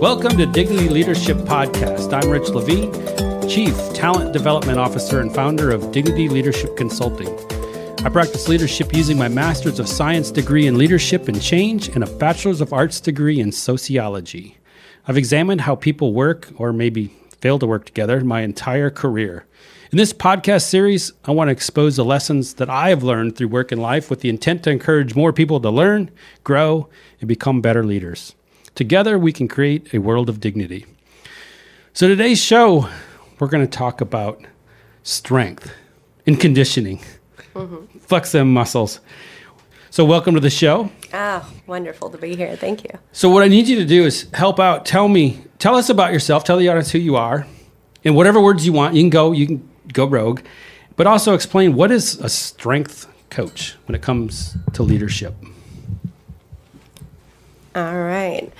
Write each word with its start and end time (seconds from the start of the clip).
Welcome 0.00 0.36
to 0.36 0.44
Dignity 0.44 0.90
Leadership 0.90 1.38
Podcast. 1.38 2.12
I'm 2.12 2.28
Rich 2.28 2.50
Levine, 2.50 2.92
Chief 3.48 3.74
Talent 3.94 4.34
Development 4.34 4.78
Officer 4.78 5.20
and 5.20 5.34
founder 5.34 5.70
of 5.70 5.90
Dignity 5.90 6.28
Leadership 6.28 6.76
Consulting. 6.76 7.34
I 8.04 8.10
practice 8.10 8.46
leadership 8.46 8.94
using 8.94 9.16
my 9.16 9.28
Master's 9.28 9.80
of 9.80 9.88
Science 9.88 10.30
degree 10.30 10.66
in 10.66 10.76
Leadership 10.76 11.28
and 11.28 11.40
Change 11.40 11.88
and 11.88 12.04
a 12.04 12.06
Bachelor's 12.18 12.60
of 12.60 12.74
Arts 12.74 13.00
degree 13.00 13.40
in 13.40 13.50
Sociology. 13.52 14.58
I've 15.08 15.16
examined 15.16 15.62
how 15.62 15.74
people 15.76 16.12
work 16.12 16.50
or 16.58 16.74
maybe 16.74 17.06
fail 17.40 17.58
to 17.58 17.66
work 17.66 17.86
together 17.86 18.20
my 18.20 18.42
entire 18.42 18.90
career. 18.90 19.46
In 19.90 19.96
this 19.96 20.12
podcast 20.12 20.64
series, 20.64 21.14
I 21.24 21.30
want 21.30 21.48
to 21.48 21.52
expose 21.52 21.96
the 21.96 22.04
lessons 22.04 22.54
that 22.54 22.68
I 22.68 22.90
have 22.90 23.02
learned 23.02 23.36
through 23.36 23.48
work 23.48 23.72
and 23.72 23.80
life 23.80 24.10
with 24.10 24.20
the 24.20 24.28
intent 24.28 24.62
to 24.64 24.70
encourage 24.70 25.16
more 25.16 25.32
people 25.32 25.58
to 25.58 25.70
learn, 25.70 26.10
grow, 26.44 26.90
and 27.18 27.28
become 27.28 27.62
better 27.62 27.82
leaders. 27.82 28.35
Together, 28.76 29.18
we 29.18 29.32
can 29.32 29.48
create 29.48 29.94
a 29.94 29.98
world 29.98 30.28
of 30.28 30.38
dignity. 30.38 30.84
So, 31.94 32.08
today's 32.08 32.38
show, 32.38 32.90
we're 33.38 33.46
going 33.46 33.66
to 33.66 33.70
talk 33.70 34.02
about 34.02 34.44
strength 35.02 35.72
and 36.26 36.38
conditioning. 36.38 37.00
Mm-hmm. 37.54 38.00
Flex 38.00 38.32
them 38.32 38.52
muscles. 38.52 39.00
So, 39.88 40.04
welcome 40.04 40.34
to 40.34 40.40
the 40.40 40.50
show. 40.50 40.90
Ah, 41.14 41.50
wonderful 41.66 42.10
to 42.10 42.18
be 42.18 42.36
here. 42.36 42.54
Thank 42.54 42.84
you. 42.84 42.90
So, 43.12 43.30
what 43.30 43.42
I 43.42 43.48
need 43.48 43.66
you 43.66 43.76
to 43.76 43.86
do 43.86 44.04
is 44.04 44.28
help 44.34 44.60
out. 44.60 44.84
Tell 44.84 45.08
me, 45.08 45.42
tell 45.58 45.76
us 45.76 45.88
about 45.88 46.12
yourself. 46.12 46.44
Tell 46.44 46.58
the 46.58 46.68
audience 46.68 46.90
who 46.90 46.98
you 46.98 47.16
are, 47.16 47.46
in 48.04 48.14
whatever 48.14 48.42
words 48.42 48.66
you 48.66 48.74
want. 48.74 48.94
You 48.94 49.02
can 49.04 49.08
go. 49.08 49.32
You 49.32 49.46
can 49.46 49.70
go 49.90 50.06
rogue, 50.06 50.42
but 50.96 51.06
also 51.06 51.32
explain 51.32 51.76
what 51.76 51.90
is 51.90 52.20
a 52.20 52.28
strength 52.28 53.10
coach 53.30 53.76
when 53.86 53.94
it 53.94 54.02
comes 54.02 54.58
to 54.74 54.82
leadership. 54.82 55.34
All 57.76 57.94
right. 57.94 58.50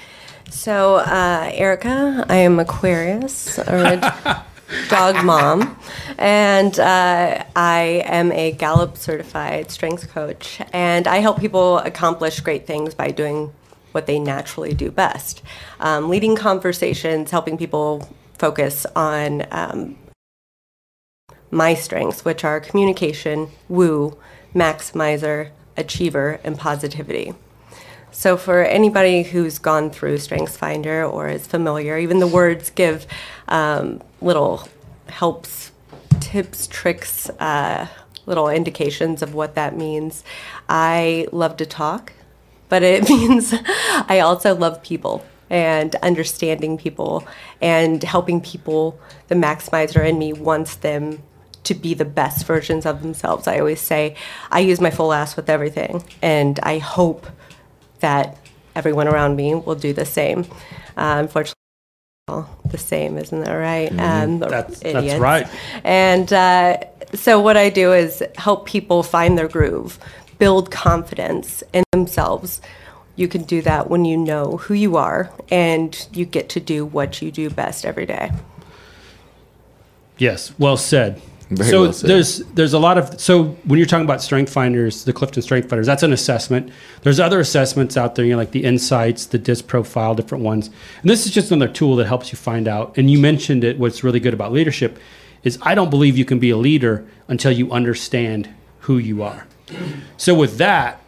So, 0.50 0.96
uh, 0.96 1.50
Erica, 1.54 2.26
I 2.28 2.36
am 2.36 2.58
Aquarius, 2.58 3.56
a 3.56 4.44
dog 4.90 5.24
mom, 5.24 5.78
and 6.18 6.78
uh, 6.78 7.42
I 7.56 8.02
am 8.04 8.30
a 8.32 8.52
Gallup 8.52 8.98
certified 8.98 9.70
strength 9.70 10.10
coach, 10.10 10.60
and 10.70 11.08
I 11.08 11.20
help 11.20 11.40
people 11.40 11.78
accomplish 11.78 12.40
great 12.40 12.66
things 12.66 12.92
by 12.92 13.10
doing 13.10 13.54
what 13.92 14.04
they 14.04 14.18
naturally 14.18 14.74
do 14.74 14.90
best 14.90 15.40
um, 15.80 16.10
leading 16.10 16.36
conversations, 16.36 17.30
helping 17.30 17.56
people 17.56 18.06
focus 18.36 18.84
on 18.94 19.46
um, 19.50 19.96
my 21.50 21.72
strengths, 21.72 22.22
which 22.22 22.44
are 22.44 22.60
communication, 22.60 23.48
woo, 23.70 24.18
maximizer, 24.54 25.52
achiever, 25.74 26.38
and 26.44 26.58
positivity. 26.58 27.32
So, 28.18 28.38
for 28.38 28.64
anybody 28.64 29.24
who's 29.24 29.58
gone 29.58 29.90
through 29.90 30.16
StrengthsFinder 30.16 31.12
or 31.12 31.28
is 31.28 31.46
familiar, 31.46 31.98
even 31.98 32.18
the 32.18 32.26
words 32.26 32.70
give 32.70 33.06
um, 33.46 34.00
little 34.22 34.66
helps, 35.10 35.70
tips, 36.18 36.66
tricks, 36.66 37.28
uh, 37.38 37.88
little 38.24 38.48
indications 38.48 39.20
of 39.20 39.34
what 39.34 39.54
that 39.56 39.76
means. 39.76 40.24
I 40.66 41.28
love 41.30 41.58
to 41.58 41.66
talk, 41.66 42.14
but 42.70 42.82
it 42.82 43.02
means 43.10 43.52
I 44.08 44.20
also 44.20 44.54
love 44.54 44.82
people 44.82 45.22
and 45.50 45.94
understanding 45.96 46.78
people 46.78 47.28
and 47.60 48.02
helping 48.02 48.40
people. 48.40 48.98
The 49.28 49.34
maximizer 49.34 50.08
in 50.08 50.18
me 50.18 50.32
wants 50.32 50.76
them 50.76 51.22
to 51.64 51.74
be 51.74 51.92
the 51.92 52.06
best 52.06 52.46
versions 52.46 52.86
of 52.86 53.02
themselves. 53.02 53.46
I 53.46 53.58
always 53.58 53.82
say 53.82 54.16
I 54.50 54.60
use 54.60 54.80
my 54.80 54.90
full 54.90 55.12
ass 55.12 55.36
with 55.36 55.50
everything, 55.50 56.02
and 56.22 56.58
I 56.62 56.78
hope 56.78 57.26
that 58.00 58.36
everyone 58.74 59.08
around 59.08 59.36
me 59.36 59.54
will 59.54 59.74
do 59.74 59.92
the 59.92 60.04
same. 60.04 60.40
Uh, 60.96 61.18
unfortunately, 61.18 61.54
the 62.26 62.78
same, 62.78 63.18
isn't 63.18 63.44
that 63.44 63.52
right? 63.52 63.90
Mm-hmm. 63.90 64.00
Um, 64.00 64.50
that's, 64.50 64.80
that's, 64.80 65.20
right. 65.20 65.46
And 65.84 66.32
uh, 66.32 66.78
so, 67.14 67.40
what 67.40 67.56
I 67.56 67.70
do 67.70 67.92
is 67.92 68.22
help 68.36 68.66
people 68.66 69.02
find 69.02 69.38
their 69.38 69.48
groove, 69.48 69.98
build 70.38 70.70
confidence 70.70 71.62
in 71.72 71.84
themselves. 71.92 72.60
You 73.14 73.28
can 73.28 73.44
do 73.44 73.62
that 73.62 73.88
when 73.88 74.04
you 74.04 74.16
know 74.16 74.58
who 74.58 74.74
you 74.74 74.96
are 74.96 75.32
and 75.50 76.06
you 76.12 76.26
get 76.26 76.50
to 76.50 76.60
do 76.60 76.84
what 76.84 77.22
you 77.22 77.30
do 77.30 77.48
best 77.48 77.86
every 77.86 78.04
day. 78.04 78.30
Yes, 80.18 80.52
well 80.58 80.76
said. 80.76 81.22
Very 81.50 81.70
so 81.70 81.82
well 81.82 81.92
there's 81.92 82.38
there's 82.54 82.72
a 82.72 82.78
lot 82.78 82.98
of 82.98 83.20
so 83.20 83.44
when 83.64 83.78
you're 83.78 83.86
talking 83.86 84.04
about 84.04 84.20
strength 84.20 84.52
finders, 84.52 85.04
the 85.04 85.12
Clifton 85.12 85.42
Strength 85.42 85.68
Finders, 85.68 85.86
that's 85.86 86.02
an 86.02 86.12
assessment. 86.12 86.72
There's 87.02 87.20
other 87.20 87.38
assessments 87.38 87.96
out 87.96 88.16
there, 88.16 88.24
you 88.24 88.32
know, 88.32 88.36
like 88.36 88.50
the 88.50 88.64
Insights, 88.64 89.26
the 89.26 89.38
DISC 89.38 89.68
Profile, 89.68 90.16
different 90.16 90.42
ones. 90.42 90.70
And 91.02 91.08
this 91.08 91.24
is 91.24 91.32
just 91.32 91.52
another 91.52 91.72
tool 91.72 91.94
that 91.96 92.08
helps 92.08 92.32
you 92.32 92.36
find 92.36 92.66
out. 92.66 92.98
And 92.98 93.08
you 93.08 93.20
mentioned 93.20 93.62
it. 93.62 93.78
What's 93.78 94.02
really 94.02 94.18
good 94.18 94.34
about 94.34 94.50
leadership 94.50 94.98
is 95.44 95.56
I 95.62 95.76
don't 95.76 95.88
believe 95.88 96.18
you 96.18 96.24
can 96.24 96.40
be 96.40 96.50
a 96.50 96.56
leader 96.56 97.06
until 97.28 97.52
you 97.52 97.70
understand 97.70 98.52
who 98.80 98.98
you 98.98 99.22
are. 99.22 99.46
So 100.16 100.34
with 100.34 100.58
that, 100.58 101.00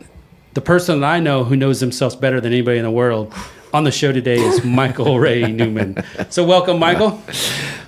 the 0.54 0.60
person 0.60 1.00
that 1.00 1.06
I 1.06 1.18
know 1.18 1.42
who 1.42 1.56
knows 1.56 1.80
themselves 1.80 2.14
better 2.14 2.40
than 2.40 2.52
anybody 2.52 2.78
in 2.78 2.84
the 2.84 2.92
world 2.92 3.34
on 3.72 3.82
the 3.82 3.90
show 3.90 4.12
today 4.12 4.38
is 4.38 4.64
Michael 4.64 5.18
Ray 5.18 5.50
Newman. 5.50 6.02
So 6.30 6.44
welcome, 6.44 6.78
Michael. 6.78 7.20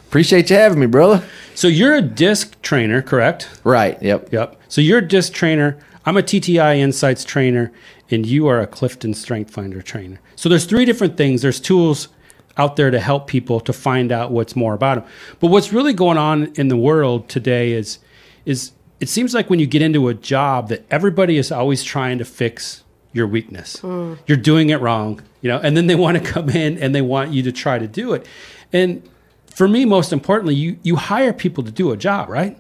Appreciate 0.09 0.51
you 0.51 0.57
having 0.57 0.81
me, 0.81 0.87
brother. 0.87 1.25
So 1.55 1.69
you're 1.69 1.95
a 1.95 2.03
disc 2.03 2.61
trainer, 2.63 3.03
correct? 3.03 3.61
Right. 3.65 4.01
Yep. 4.03 4.33
Yep. 4.33 4.61
So 4.69 4.81
you're 4.81 4.99
a 4.99 5.07
disc 5.07 5.33
trainer. 5.33 5.79
I'm 6.07 6.17
a 6.17 6.23
TTI 6.23 6.79
Insights 6.79 7.25
trainer, 7.25 7.73
and 8.11 8.25
you 8.25 8.47
are 8.47 8.61
a 8.61 8.67
Clifton 8.67 9.15
Strength 9.15 9.51
Finder 9.51 9.83
trainer. 9.83 10.21
So 10.37 10.49
there's 10.49 10.65
three 10.65 10.85
different 10.85 11.17
things. 11.17 11.43
There's 11.43 11.61
tools 11.61 12.09
out 12.57 12.77
there 12.77 12.91
to 12.91 13.01
help 13.01 13.27
people 13.27 13.61
to 13.61 13.73
find 13.73 14.11
out 14.11 14.33
what's 14.33 14.57
more 14.57 14.75
about 14.75 14.97
them. 14.97 15.13
But 15.41 15.49
what's 15.49 15.73
really 15.73 15.93
going 15.93 16.19
on 16.19 16.53
in 16.55 16.69
the 16.69 16.77
world 16.77 17.29
today 17.29 17.73
is 17.73 17.99
is 18.47 18.73
it 19.01 19.09
seems 19.09 19.35
like 19.35 19.49
when 19.49 19.59
you 19.59 19.67
get 19.67 19.83
into 19.83 20.09
a 20.09 20.15
job 20.15 20.69
that 20.69 20.85
everybody 20.91 21.39
is 21.39 21.51
always 21.51 21.83
trying 21.83 22.19
to 22.19 22.25
fix 22.25 22.85
your 23.13 23.27
weakness. 23.27 23.77
Mm. 23.79 24.19
You're 24.27 24.39
doing 24.39 24.71
it 24.71 24.81
wrong, 24.81 25.23
you 25.41 25.49
know, 25.49 25.59
and 25.59 25.77
then 25.77 25.87
they 25.87 25.95
want 25.95 26.19
to 26.19 26.23
come 26.23 26.49
in 26.49 26.79
and 26.79 26.95
they 26.95 27.03
want 27.03 27.33
you 27.33 27.43
to 27.43 27.53
try 27.53 27.79
to 27.79 27.89
do 27.89 28.13
it. 28.13 28.27
And 28.73 29.03
for 29.55 29.69
me, 29.69 29.85
most 29.85 30.13
importantly, 30.13 30.55
you, 30.55 30.79
you 30.83 30.97
hire 30.97 31.33
people 31.33 31.65
to 31.65 31.71
do 31.71 31.93
a 31.93 31.97
job, 31.97 32.29
right? 32.29 32.57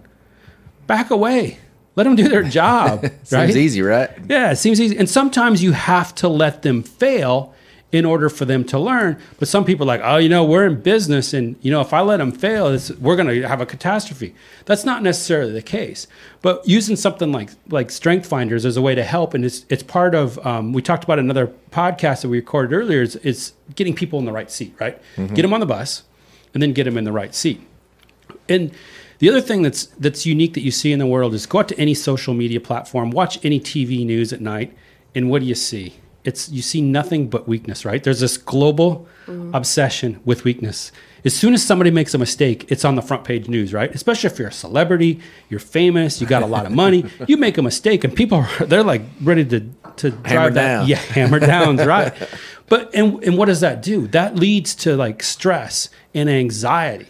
Back 0.86 1.10
away. 1.10 1.58
Let 1.96 2.04
them 2.04 2.16
do 2.16 2.28
their 2.28 2.42
job. 2.60 3.02
seems 3.02 3.32
right? 3.32 3.56
easy, 3.56 3.82
right? 3.82 4.10
Yeah, 4.28 4.52
it 4.52 4.56
seems 4.56 4.80
easy. 4.80 4.96
And 4.96 5.08
sometimes 5.08 5.62
you 5.62 5.72
have 5.72 6.14
to 6.16 6.28
let 6.28 6.62
them 6.62 6.82
fail 6.82 7.54
in 7.92 8.04
order 8.04 8.28
for 8.28 8.44
them 8.44 8.64
to 8.64 8.78
learn. 8.78 9.18
But 9.38 9.48
some 9.48 9.64
people 9.64 9.84
are 9.84 9.98
like, 9.98 10.00
oh, 10.04 10.16
you 10.16 10.28
know, 10.28 10.44
we're 10.44 10.66
in 10.66 10.80
business, 10.80 11.34
and 11.34 11.56
you 11.60 11.70
know, 11.70 11.80
if 11.80 11.92
I 11.92 12.00
let 12.00 12.18
them 12.18 12.30
fail, 12.30 12.78
we're 13.00 13.16
going 13.16 13.28
to 13.28 13.48
have 13.48 13.60
a 13.60 13.66
catastrophe. 13.66 14.34
That's 14.64 14.84
not 14.84 15.02
necessarily 15.02 15.52
the 15.52 15.62
case. 15.62 16.06
But 16.42 16.66
using 16.66 16.96
something 16.96 17.32
like 17.32 17.50
like 17.68 17.90
Strength 17.90 18.26
Finders 18.26 18.64
as 18.64 18.76
a 18.76 18.82
way 18.82 18.94
to 18.94 19.02
help, 19.02 19.34
and 19.34 19.44
it's 19.44 19.66
it's 19.68 19.82
part 19.82 20.14
of. 20.14 20.44
Um, 20.46 20.72
we 20.72 20.82
talked 20.82 21.04
about 21.04 21.18
another 21.18 21.52
podcast 21.70 22.22
that 22.22 22.28
we 22.28 22.38
recorded 22.38 22.74
earlier. 22.74 23.02
Is, 23.02 23.16
is 23.16 23.52
getting 23.74 23.94
people 23.94 24.18
in 24.18 24.24
the 24.24 24.32
right 24.32 24.50
seat, 24.50 24.74
right? 24.78 25.00
Mm-hmm. 25.16 25.34
Get 25.34 25.42
them 25.42 25.52
on 25.52 25.60
the 25.60 25.66
bus 25.66 26.04
and 26.54 26.62
then 26.62 26.72
get 26.72 26.84
them 26.84 26.96
in 26.96 27.04
the 27.04 27.12
right 27.12 27.34
seat. 27.34 27.60
And 28.48 28.72
the 29.18 29.28
other 29.28 29.40
thing 29.40 29.62
that's 29.62 29.86
that's 29.86 30.24
unique 30.26 30.54
that 30.54 30.62
you 30.62 30.70
see 30.70 30.92
in 30.92 30.98
the 30.98 31.06
world 31.06 31.34
is 31.34 31.46
go 31.46 31.60
out 31.60 31.68
to 31.68 31.78
any 31.78 31.94
social 31.94 32.34
media 32.34 32.60
platform, 32.60 33.10
watch 33.10 33.42
any 33.44 33.60
TV 33.60 34.04
news 34.04 34.32
at 34.32 34.40
night, 34.40 34.76
and 35.14 35.30
what 35.30 35.40
do 35.40 35.46
you 35.46 35.54
see? 35.54 35.94
It's 36.24 36.48
you 36.48 36.62
see 36.62 36.80
nothing 36.80 37.28
but 37.28 37.46
weakness, 37.46 37.84
right? 37.84 38.02
There's 38.02 38.20
this 38.20 38.36
global 38.36 39.06
mm. 39.26 39.54
obsession 39.54 40.20
with 40.24 40.44
weakness. 40.44 40.90
As 41.22 41.36
soon 41.36 41.52
as 41.52 41.62
somebody 41.62 41.90
makes 41.90 42.14
a 42.14 42.18
mistake, 42.18 42.70
it's 42.70 42.84
on 42.84 42.94
the 42.94 43.02
front 43.02 43.24
page 43.24 43.46
news, 43.46 43.74
right? 43.74 43.94
Especially 43.94 44.30
if 44.30 44.38
you're 44.38 44.48
a 44.48 44.52
celebrity, 44.52 45.20
you're 45.50 45.60
famous, 45.60 46.18
you 46.20 46.26
got 46.26 46.42
a 46.42 46.46
lot 46.46 46.64
of 46.64 46.72
money, 46.72 47.04
you 47.28 47.36
make 47.36 47.58
a 47.58 47.62
mistake, 47.62 48.04
and 48.04 48.14
people 48.14 48.38
are 48.38 48.66
they're 48.66 48.82
like 48.82 49.02
ready 49.20 49.44
to 49.44 49.60
to 49.96 50.10
drive 50.10 50.26
hammer 50.26 50.50
that, 50.50 50.62
down. 50.62 50.88
yeah, 50.88 50.96
hammer 50.96 51.38
down, 51.38 51.76
right? 51.76 52.14
But 52.70 52.94
and 52.94 53.22
and 53.24 53.36
what 53.36 53.46
does 53.46 53.60
that 53.60 53.82
do? 53.82 54.06
That 54.06 54.36
leads 54.36 54.74
to 54.76 54.96
like 54.96 55.22
stress 55.24 55.90
and 56.14 56.30
anxiety. 56.30 57.08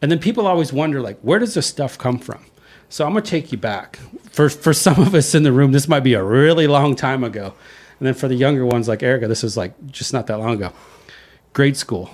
And 0.00 0.10
then 0.10 0.20
people 0.20 0.46
always 0.46 0.72
wonder, 0.72 1.00
like, 1.00 1.18
where 1.20 1.38
does 1.38 1.54
this 1.54 1.66
stuff 1.66 1.98
come 1.98 2.18
from? 2.18 2.44
So 2.88 3.04
I'm 3.04 3.10
gonna 3.10 3.22
take 3.22 3.50
you 3.50 3.58
back. 3.58 3.98
For 4.30 4.48
for 4.48 4.72
some 4.72 5.00
of 5.00 5.12
us 5.14 5.34
in 5.34 5.42
the 5.42 5.50
room, 5.50 5.72
this 5.72 5.88
might 5.88 6.04
be 6.04 6.14
a 6.14 6.22
really 6.22 6.68
long 6.68 6.94
time 6.94 7.24
ago. 7.24 7.54
And 7.98 8.06
then 8.06 8.14
for 8.14 8.28
the 8.28 8.36
younger 8.36 8.64
ones 8.64 8.86
like 8.86 9.02
Erica, 9.02 9.26
this 9.26 9.42
is 9.42 9.56
like 9.56 9.74
just 9.88 10.12
not 10.12 10.28
that 10.28 10.38
long 10.38 10.54
ago. 10.54 10.72
Grade 11.52 11.76
school. 11.76 12.10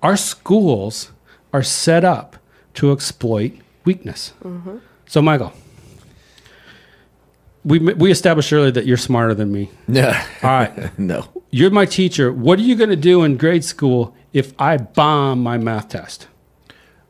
Our 0.00 0.16
schools 0.16 1.10
are 1.52 1.62
set 1.62 2.04
up 2.04 2.36
to 2.74 2.92
exploit 2.92 3.54
weakness. 3.84 4.32
Mm-hmm. 4.44 4.76
So 5.06 5.20
Michael, 5.20 5.52
we 7.64 7.80
we 7.80 8.12
established 8.12 8.52
earlier 8.52 8.70
that 8.70 8.86
you're 8.86 8.96
smarter 8.96 9.34
than 9.34 9.50
me. 9.50 9.70
Yeah. 9.88 10.24
All 10.44 10.50
right. 10.50 10.98
no. 10.98 11.26
You're 11.50 11.70
my 11.70 11.86
teacher. 11.86 12.32
What 12.32 12.58
are 12.58 12.62
you 12.62 12.76
going 12.76 12.90
to 12.90 12.96
do 12.96 13.22
in 13.24 13.36
grade 13.36 13.64
school 13.64 14.14
if 14.32 14.52
I 14.58 14.76
bomb 14.76 15.42
my 15.42 15.58
math 15.58 15.88
test? 15.88 16.28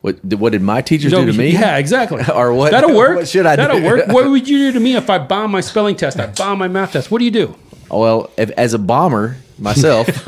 What, 0.01 0.23
what 0.25 0.51
did 0.51 0.63
my 0.63 0.81
teachers 0.81 1.11
no, 1.11 1.23
do 1.23 1.31
to 1.31 1.37
me? 1.37 1.49
Yeah, 1.49 1.77
exactly. 1.77 2.23
or 2.33 2.53
what? 2.53 2.71
That'll 2.71 2.95
work. 2.95 3.17
What 3.17 3.27
should 3.27 3.45
I 3.45 3.55
That'll 3.55 3.79
do? 3.79 3.85
work. 3.85 4.07
What 4.07 4.25
would 4.29 4.47
you 4.47 4.57
do 4.57 4.71
to 4.73 4.79
me 4.79 4.95
if 4.95 5.09
I 5.09 5.19
bomb 5.19 5.51
my 5.51 5.61
spelling 5.61 5.95
test? 5.95 6.19
I 6.19 6.27
bomb 6.27 6.57
my 6.57 6.67
math 6.67 6.93
test. 6.93 7.11
What 7.11 7.19
do 7.19 7.25
you 7.25 7.31
do? 7.31 7.55
Well, 7.89 8.31
if, 8.37 8.49
as 8.51 8.73
a 8.73 8.79
bomber 8.79 9.37
myself, 9.59 10.07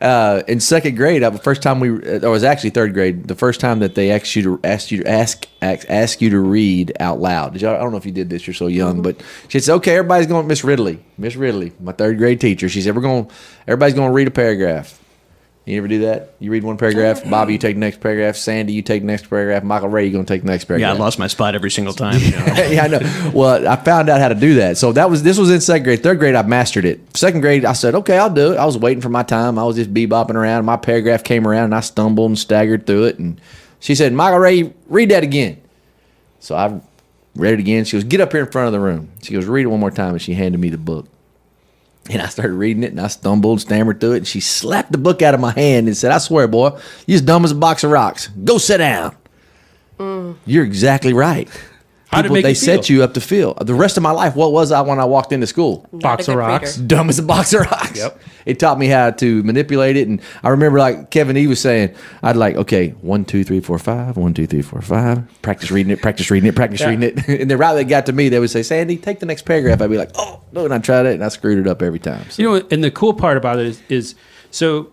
uh, 0.00 0.42
in 0.46 0.60
second 0.60 0.96
grade, 0.96 1.22
uh, 1.22 1.30
the 1.30 1.38
first 1.38 1.62
time 1.62 1.80
we, 1.80 1.90
uh, 1.90 1.94
or 1.94 2.16
it 2.16 2.28
was 2.28 2.44
actually 2.44 2.70
third 2.70 2.94
grade, 2.94 3.26
the 3.26 3.34
first 3.34 3.60
time 3.60 3.80
that 3.80 3.94
they 3.94 4.10
asked 4.10 4.36
you 4.36 4.42
to 4.42 4.60
ask 4.62 4.90
you 4.90 5.02
to 5.02 5.08
ask 5.10 5.46
ask, 5.60 5.88
ask 5.90 6.20
you 6.20 6.30
to 6.30 6.38
read 6.38 6.92
out 7.00 7.20
loud. 7.20 7.54
Did 7.54 7.62
y'all, 7.62 7.74
I 7.74 7.78
don't 7.78 7.90
know 7.90 7.98
if 7.98 8.06
you 8.06 8.12
did 8.12 8.30
this. 8.30 8.46
You're 8.46 8.54
so 8.54 8.68
young, 8.68 9.02
but 9.02 9.20
she 9.48 9.58
said, 9.58 9.74
"Okay, 9.76 9.96
everybody's 9.96 10.26
going." 10.26 10.46
Miss 10.46 10.62
Ridley, 10.62 11.02
Miss 11.16 11.34
Ridley, 11.34 11.72
my 11.80 11.92
third 11.92 12.18
grade 12.18 12.40
teacher. 12.40 12.68
She 12.68 12.80
said, 12.82 12.94
"We're 12.94 13.02
going. 13.02 13.28
Everybody's 13.66 13.94
going 13.94 14.10
to 14.10 14.14
read 14.14 14.28
a 14.28 14.32
paragraph." 14.32 15.00
You 15.68 15.76
ever 15.76 15.88
do 15.88 16.00
that? 16.00 16.32
You 16.38 16.50
read 16.50 16.64
one 16.64 16.78
paragraph. 16.78 17.28
Bobby, 17.28 17.52
you 17.52 17.58
take 17.58 17.76
the 17.76 17.80
next 17.80 18.00
paragraph. 18.00 18.36
Sandy, 18.36 18.72
you 18.72 18.80
take 18.80 19.02
the 19.02 19.06
next 19.06 19.28
paragraph. 19.28 19.62
Michael 19.62 19.90
Ray, 19.90 20.04
you're 20.04 20.12
going 20.14 20.24
to 20.24 20.32
take 20.32 20.40
the 20.40 20.48
next 20.48 20.64
Yeah, 20.64 20.68
paragraph. 20.68 20.96
I 20.96 20.98
lost 20.98 21.18
my 21.18 21.26
spot 21.26 21.54
every 21.54 21.70
single 21.70 21.92
time. 21.92 22.18
you 22.20 22.30
know. 22.30 22.46
yeah, 22.70 22.84
I 22.84 22.88
know. 22.88 23.30
Well, 23.34 23.68
I 23.68 23.76
found 23.76 24.08
out 24.08 24.18
how 24.18 24.28
to 24.28 24.34
do 24.34 24.54
that. 24.54 24.78
So 24.78 24.92
that 24.92 25.10
was 25.10 25.22
this 25.22 25.36
was 25.36 25.50
in 25.50 25.60
second 25.60 25.84
grade. 25.84 26.02
Third 26.02 26.20
grade, 26.20 26.34
I 26.34 26.42
mastered 26.42 26.86
it. 26.86 27.14
Second 27.14 27.42
grade, 27.42 27.66
I 27.66 27.74
said, 27.74 27.94
okay, 27.96 28.16
I'll 28.16 28.32
do 28.32 28.54
it. 28.54 28.56
I 28.56 28.64
was 28.64 28.78
waiting 28.78 29.02
for 29.02 29.10
my 29.10 29.22
time. 29.22 29.58
I 29.58 29.64
was 29.64 29.76
just 29.76 29.92
bebopping 29.92 30.36
around. 30.36 30.64
My 30.64 30.78
paragraph 30.78 31.22
came 31.22 31.46
around, 31.46 31.64
and 31.64 31.74
I 31.74 31.80
stumbled 31.80 32.30
and 32.30 32.38
staggered 32.38 32.86
through 32.86 33.04
it. 33.04 33.18
And 33.18 33.38
she 33.78 33.94
said, 33.94 34.14
Michael 34.14 34.38
Ray, 34.38 34.72
read 34.88 35.10
that 35.10 35.22
again. 35.22 35.60
So 36.40 36.56
I 36.56 36.80
read 37.36 37.52
it 37.54 37.60
again. 37.60 37.84
She 37.84 37.96
goes, 37.98 38.04
get 38.04 38.22
up 38.22 38.32
here 38.32 38.40
in 38.44 38.50
front 38.50 38.68
of 38.68 38.72
the 38.72 38.80
room. 38.80 39.10
She 39.22 39.34
goes, 39.34 39.44
read 39.44 39.64
it 39.64 39.68
one 39.68 39.80
more 39.80 39.90
time, 39.90 40.12
and 40.14 40.22
she 40.22 40.32
handed 40.32 40.58
me 40.62 40.70
the 40.70 40.78
book. 40.78 41.06
And 42.10 42.22
I 42.22 42.26
started 42.26 42.54
reading 42.54 42.82
it, 42.84 42.90
and 42.90 43.00
I 43.00 43.08
stumbled, 43.08 43.60
stammered 43.60 44.00
through 44.00 44.12
it, 44.12 44.16
and 44.18 44.26
she 44.26 44.40
slapped 44.40 44.92
the 44.92 44.98
book 44.98 45.20
out 45.20 45.34
of 45.34 45.40
my 45.40 45.52
hand 45.52 45.88
and 45.88 45.96
said, 45.96 46.10
"I 46.10 46.18
swear, 46.18 46.48
boy, 46.48 46.70
you're 47.06 47.16
as 47.16 47.22
dumb 47.22 47.44
as 47.44 47.52
a 47.52 47.54
box 47.54 47.84
of 47.84 47.90
rocks. 47.90 48.28
Go 48.44 48.58
sit 48.58 48.78
down." 48.78 49.14
Mm. 49.98 50.36
You're 50.46 50.64
exactly 50.64 51.12
right. 51.12 51.48
How'd 52.10 52.24
People, 52.24 52.34
make 52.36 52.42
they 52.44 52.54
set 52.54 52.88
you 52.88 53.02
up 53.02 53.12
to 53.14 53.20
feel. 53.20 53.52
The 53.54 53.74
rest 53.74 53.98
of 53.98 54.02
my 54.02 54.12
life, 54.12 54.34
what 54.34 54.50
was 54.50 54.72
I 54.72 54.80
when 54.80 54.98
I 54.98 55.04
walked 55.04 55.30
into 55.30 55.46
school? 55.46 55.86
Not 55.92 56.00
Box 56.02 56.28
of 56.28 56.36
rocks. 56.36 56.78
reader. 56.78 56.88
Dumb 56.96 57.10
as 57.10 57.18
a 57.18 57.22
box 57.22 57.52
of 57.52 57.60
rocks. 57.60 57.98
Yep. 57.98 58.18
It 58.46 58.58
taught 58.58 58.78
me 58.78 58.86
how 58.86 59.10
to 59.10 59.42
manipulate 59.42 59.98
it. 59.98 60.08
And 60.08 60.22
I 60.42 60.48
remember, 60.48 60.78
like 60.78 61.10
Kevin 61.10 61.36
E 61.36 61.46
was 61.46 61.60
saying, 61.60 61.94
I'd 62.22 62.34
like, 62.36 62.56
okay, 62.56 62.90
one, 63.02 63.26
two, 63.26 63.44
three, 63.44 63.60
four, 63.60 63.78
five, 63.78 64.16
one, 64.16 64.32
two, 64.32 64.46
three, 64.46 64.62
four, 64.62 64.80
five. 64.80 65.22
Practice 65.42 65.70
reading 65.70 65.92
it, 65.92 66.00
practice 66.00 66.30
reading 66.30 66.48
it, 66.48 66.56
practice 66.56 66.80
Yeah. 66.80 66.88
reading 66.88 67.02
it. 67.18 67.28
and 67.42 67.50
then 67.50 67.58
right 67.58 67.74
when 67.74 67.84
they 67.84 67.90
got 67.90 68.06
to 68.06 68.12
me, 68.14 68.30
they 68.30 68.38
would 68.40 68.48
say, 68.48 68.62
Sandy, 68.62 68.96
take 68.96 69.20
the 69.20 69.26
next 69.26 69.42
paragraph. 69.42 69.82
I'd 69.82 69.90
be 69.90 69.98
like, 69.98 70.12
oh, 70.14 70.40
no. 70.52 70.64
And 70.64 70.72
I 70.72 70.78
tried 70.78 71.04
it 71.04 71.12
and 71.12 71.22
I 71.22 71.28
screwed 71.28 71.58
it 71.58 71.66
up 71.66 71.82
every 71.82 71.98
time. 71.98 72.30
So, 72.30 72.42
You 72.42 72.48
know, 72.60 72.66
and 72.70 72.82
the 72.82 72.90
cool 72.90 73.12
part 73.12 73.36
about 73.36 73.58
it 73.58 73.66
is, 73.66 73.82
is 73.90 74.14
so 74.50 74.90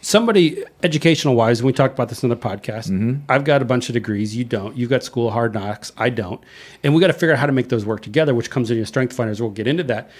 somebody 0.00 0.64
educational 0.82 1.34
wise, 1.34 1.60
and 1.60 1.66
we 1.66 1.72
talked 1.72 1.94
about 1.94 2.08
this 2.08 2.22
in 2.22 2.28
the 2.28 2.36
podcast. 2.36 2.90
Mm-hmm. 2.90 3.20
I've 3.28 3.44
got 3.44 3.62
a 3.62 3.64
bunch 3.64 3.88
of 3.88 3.94
degrees. 3.94 4.36
You 4.36 4.44
don't. 4.44 4.76
You've 4.76 4.90
got 4.90 5.02
school 5.02 5.30
hard 5.30 5.54
knocks. 5.54 5.92
I 5.96 6.10
don't. 6.10 6.40
And 6.82 6.94
we 6.94 7.00
got 7.00 7.08
to 7.08 7.12
figure 7.12 7.32
out 7.32 7.38
how 7.38 7.46
to 7.46 7.52
make 7.52 7.68
those 7.68 7.84
work 7.84 8.02
together, 8.02 8.34
which 8.34 8.50
comes 8.50 8.70
in 8.70 8.76
your 8.76 8.86
strength 8.86 9.14
finders. 9.14 9.40
We'll 9.40 9.50
get 9.50 9.66
into 9.66 9.84
that. 9.84 10.10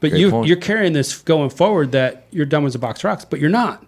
But 0.00 0.10
Great 0.10 0.20
you, 0.20 0.30
point. 0.30 0.48
you're 0.48 0.56
carrying 0.56 0.92
this 0.92 1.18
going 1.18 1.50
forward 1.50 1.92
that 1.92 2.26
you're 2.30 2.46
dumb 2.46 2.66
as 2.66 2.74
a 2.74 2.78
box 2.78 3.00
of 3.00 3.04
rocks, 3.04 3.24
but 3.24 3.40
you're 3.40 3.50
not. 3.50 3.84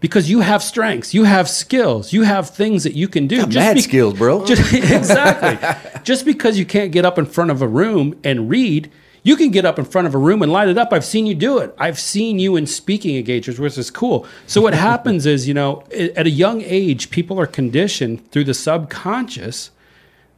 Because 0.00 0.28
you 0.28 0.40
have 0.40 0.64
strengths, 0.64 1.14
you 1.14 1.22
have 1.22 1.48
skills, 1.48 2.12
you 2.12 2.22
have 2.22 2.50
things 2.50 2.82
that 2.82 2.94
you 2.94 3.06
can 3.06 3.28
do. 3.28 3.38
Got 3.42 3.54
mad 3.54 3.80
skills, 3.80 4.14
bro. 4.14 4.44
Just, 4.46 4.74
exactly. 4.74 6.02
Just 6.02 6.24
because 6.24 6.58
you 6.58 6.66
can't 6.66 6.90
get 6.90 7.04
up 7.04 7.18
in 7.18 7.26
front 7.26 7.52
of 7.52 7.62
a 7.62 7.68
room 7.68 8.18
and 8.24 8.50
read, 8.50 8.90
you 9.22 9.36
can 9.36 9.50
get 9.50 9.64
up 9.64 9.78
in 9.78 9.84
front 9.84 10.06
of 10.06 10.14
a 10.14 10.18
room 10.18 10.42
and 10.42 10.52
light 10.52 10.68
it 10.68 10.76
up. 10.76 10.92
I've 10.92 11.04
seen 11.04 11.26
you 11.26 11.34
do 11.34 11.58
it. 11.58 11.74
I've 11.78 11.98
seen 11.98 12.38
you 12.38 12.56
in 12.56 12.66
speaking 12.66 13.16
engagements, 13.16 13.60
which 13.60 13.78
is 13.78 13.90
cool. 13.90 14.26
So 14.46 14.60
what 14.60 14.74
happens 14.90 15.26
is, 15.26 15.46
you 15.46 15.54
know, 15.54 15.84
at 15.92 16.26
a 16.26 16.30
young 16.30 16.62
age, 16.62 17.10
people 17.10 17.38
are 17.38 17.46
conditioned 17.46 18.30
through 18.30 18.44
the 18.44 18.54
subconscious 18.54 19.70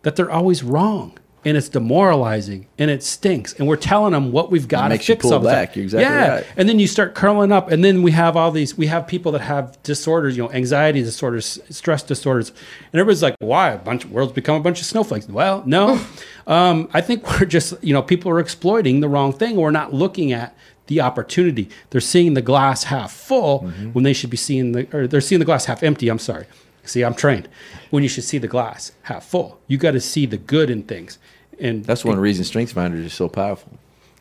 that 0.03 0.17
they're 0.17 0.31
always 0.31 0.63
wrong. 0.63 1.19
And 1.45 1.57
it's 1.57 1.69
demoralizing 1.69 2.67
and 2.79 2.91
it 2.91 3.03
stinks. 3.03 3.53
And 3.55 3.69
we're 3.69 3.77
telling 3.77 4.13
them 4.13 4.33
what 4.33 4.51
we've 4.51 4.67
got 4.67 4.85
to 4.85 4.89
makes 4.91 5.09
you 5.09 5.15
fix 5.15 5.23
pull 5.23 5.35
all 5.35 5.41
the 5.41 5.49
time. 5.51 5.65
back. 5.65 5.77
You're 5.77 5.85
exactly 5.85 6.05
yeah. 6.15 6.35
right. 6.37 6.47
And 6.57 6.69
then 6.69 6.79
you 6.79 6.87
start 6.87 7.15
curling 7.15 7.53
up. 7.53 7.71
And 7.71 7.85
then 7.85 8.03
we 8.03 8.13
have 8.13 8.37
all 8.37 8.51
these, 8.51 8.77
we 8.79 8.87
have 8.87 9.07
people 9.07 9.33
that 9.33 9.43
have 9.43 9.81
disorders, 9.83 10.37
you 10.37 10.43
know, 10.43 10.53
anxiety 10.53 11.03
disorders, 11.03 11.59
stress 11.71 12.03
disorders. 12.03 12.49
And 12.51 13.01
everybody's 13.01 13.23
like, 13.23 13.37
why? 13.41 13.71
A 13.71 13.79
bunch 13.79 14.05
of 14.05 14.13
world's 14.13 14.33
become 14.33 14.57
a 14.57 14.61
bunch 14.61 14.81
of 14.81 14.87
snowflakes. 14.87 15.29
Well, 15.29 15.63
no. 15.67 16.01
um, 16.47 16.89
I 16.95 17.01
think 17.01 17.29
we're 17.41 17.47
just, 17.47 17.75
you 17.83 17.93
know, 17.93 18.03
people 18.03 18.31
are 18.31 18.41
exploiting 18.41 19.01
the 19.01 19.09
wrong 19.09 19.33
thing. 19.33 19.57
We're 19.57 19.71
not 19.71 19.93
looking 19.93 20.33
at 20.33 20.57
the 20.87 21.01
opportunity. 21.01 21.69
They're 21.91 22.01
seeing 22.01 22.35
the 22.35 22.43
glass 22.43 22.85
half 22.85 23.13
full 23.13 23.61
Mm-hmm. 23.61 23.91
when 23.93 24.05
they 24.05 24.13
should 24.13 24.31
be 24.31 24.37
seeing 24.37 24.73
the, 24.73 24.87
or 24.97 25.07
they're 25.07 25.21
seeing 25.21 25.39
the 25.39 25.45
glass 25.45 25.65
half 25.67 25.83
empty. 25.83 26.09
I'm 26.09 26.19
sorry. 26.19 26.47
See, 26.87 27.03
I'm 27.03 27.15
trained. 27.15 27.49
When 27.89 28.03
you 28.03 28.09
should 28.11 28.25
see 28.25 28.37
the 28.37 28.49
glass 28.49 28.93
half 29.03 29.25
full, 29.25 29.59
you 29.69 29.79
got 29.79 29.93
to 29.93 30.01
see 30.01 30.27
the 30.27 30.37
good 30.37 30.69
in 30.69 30.83
things. 30.83 31.19
And 31.61 31.85
That's 31.85 32.05
one 32.05 32.13
of 32.13 32.17
the 32.19 32.23
reasons 32.23 32.49
Strength 32.49 32.73
Finders 32.73 33.05
is 33.05 33.13
so 33.15 33.29
powerful. 33.29 33.73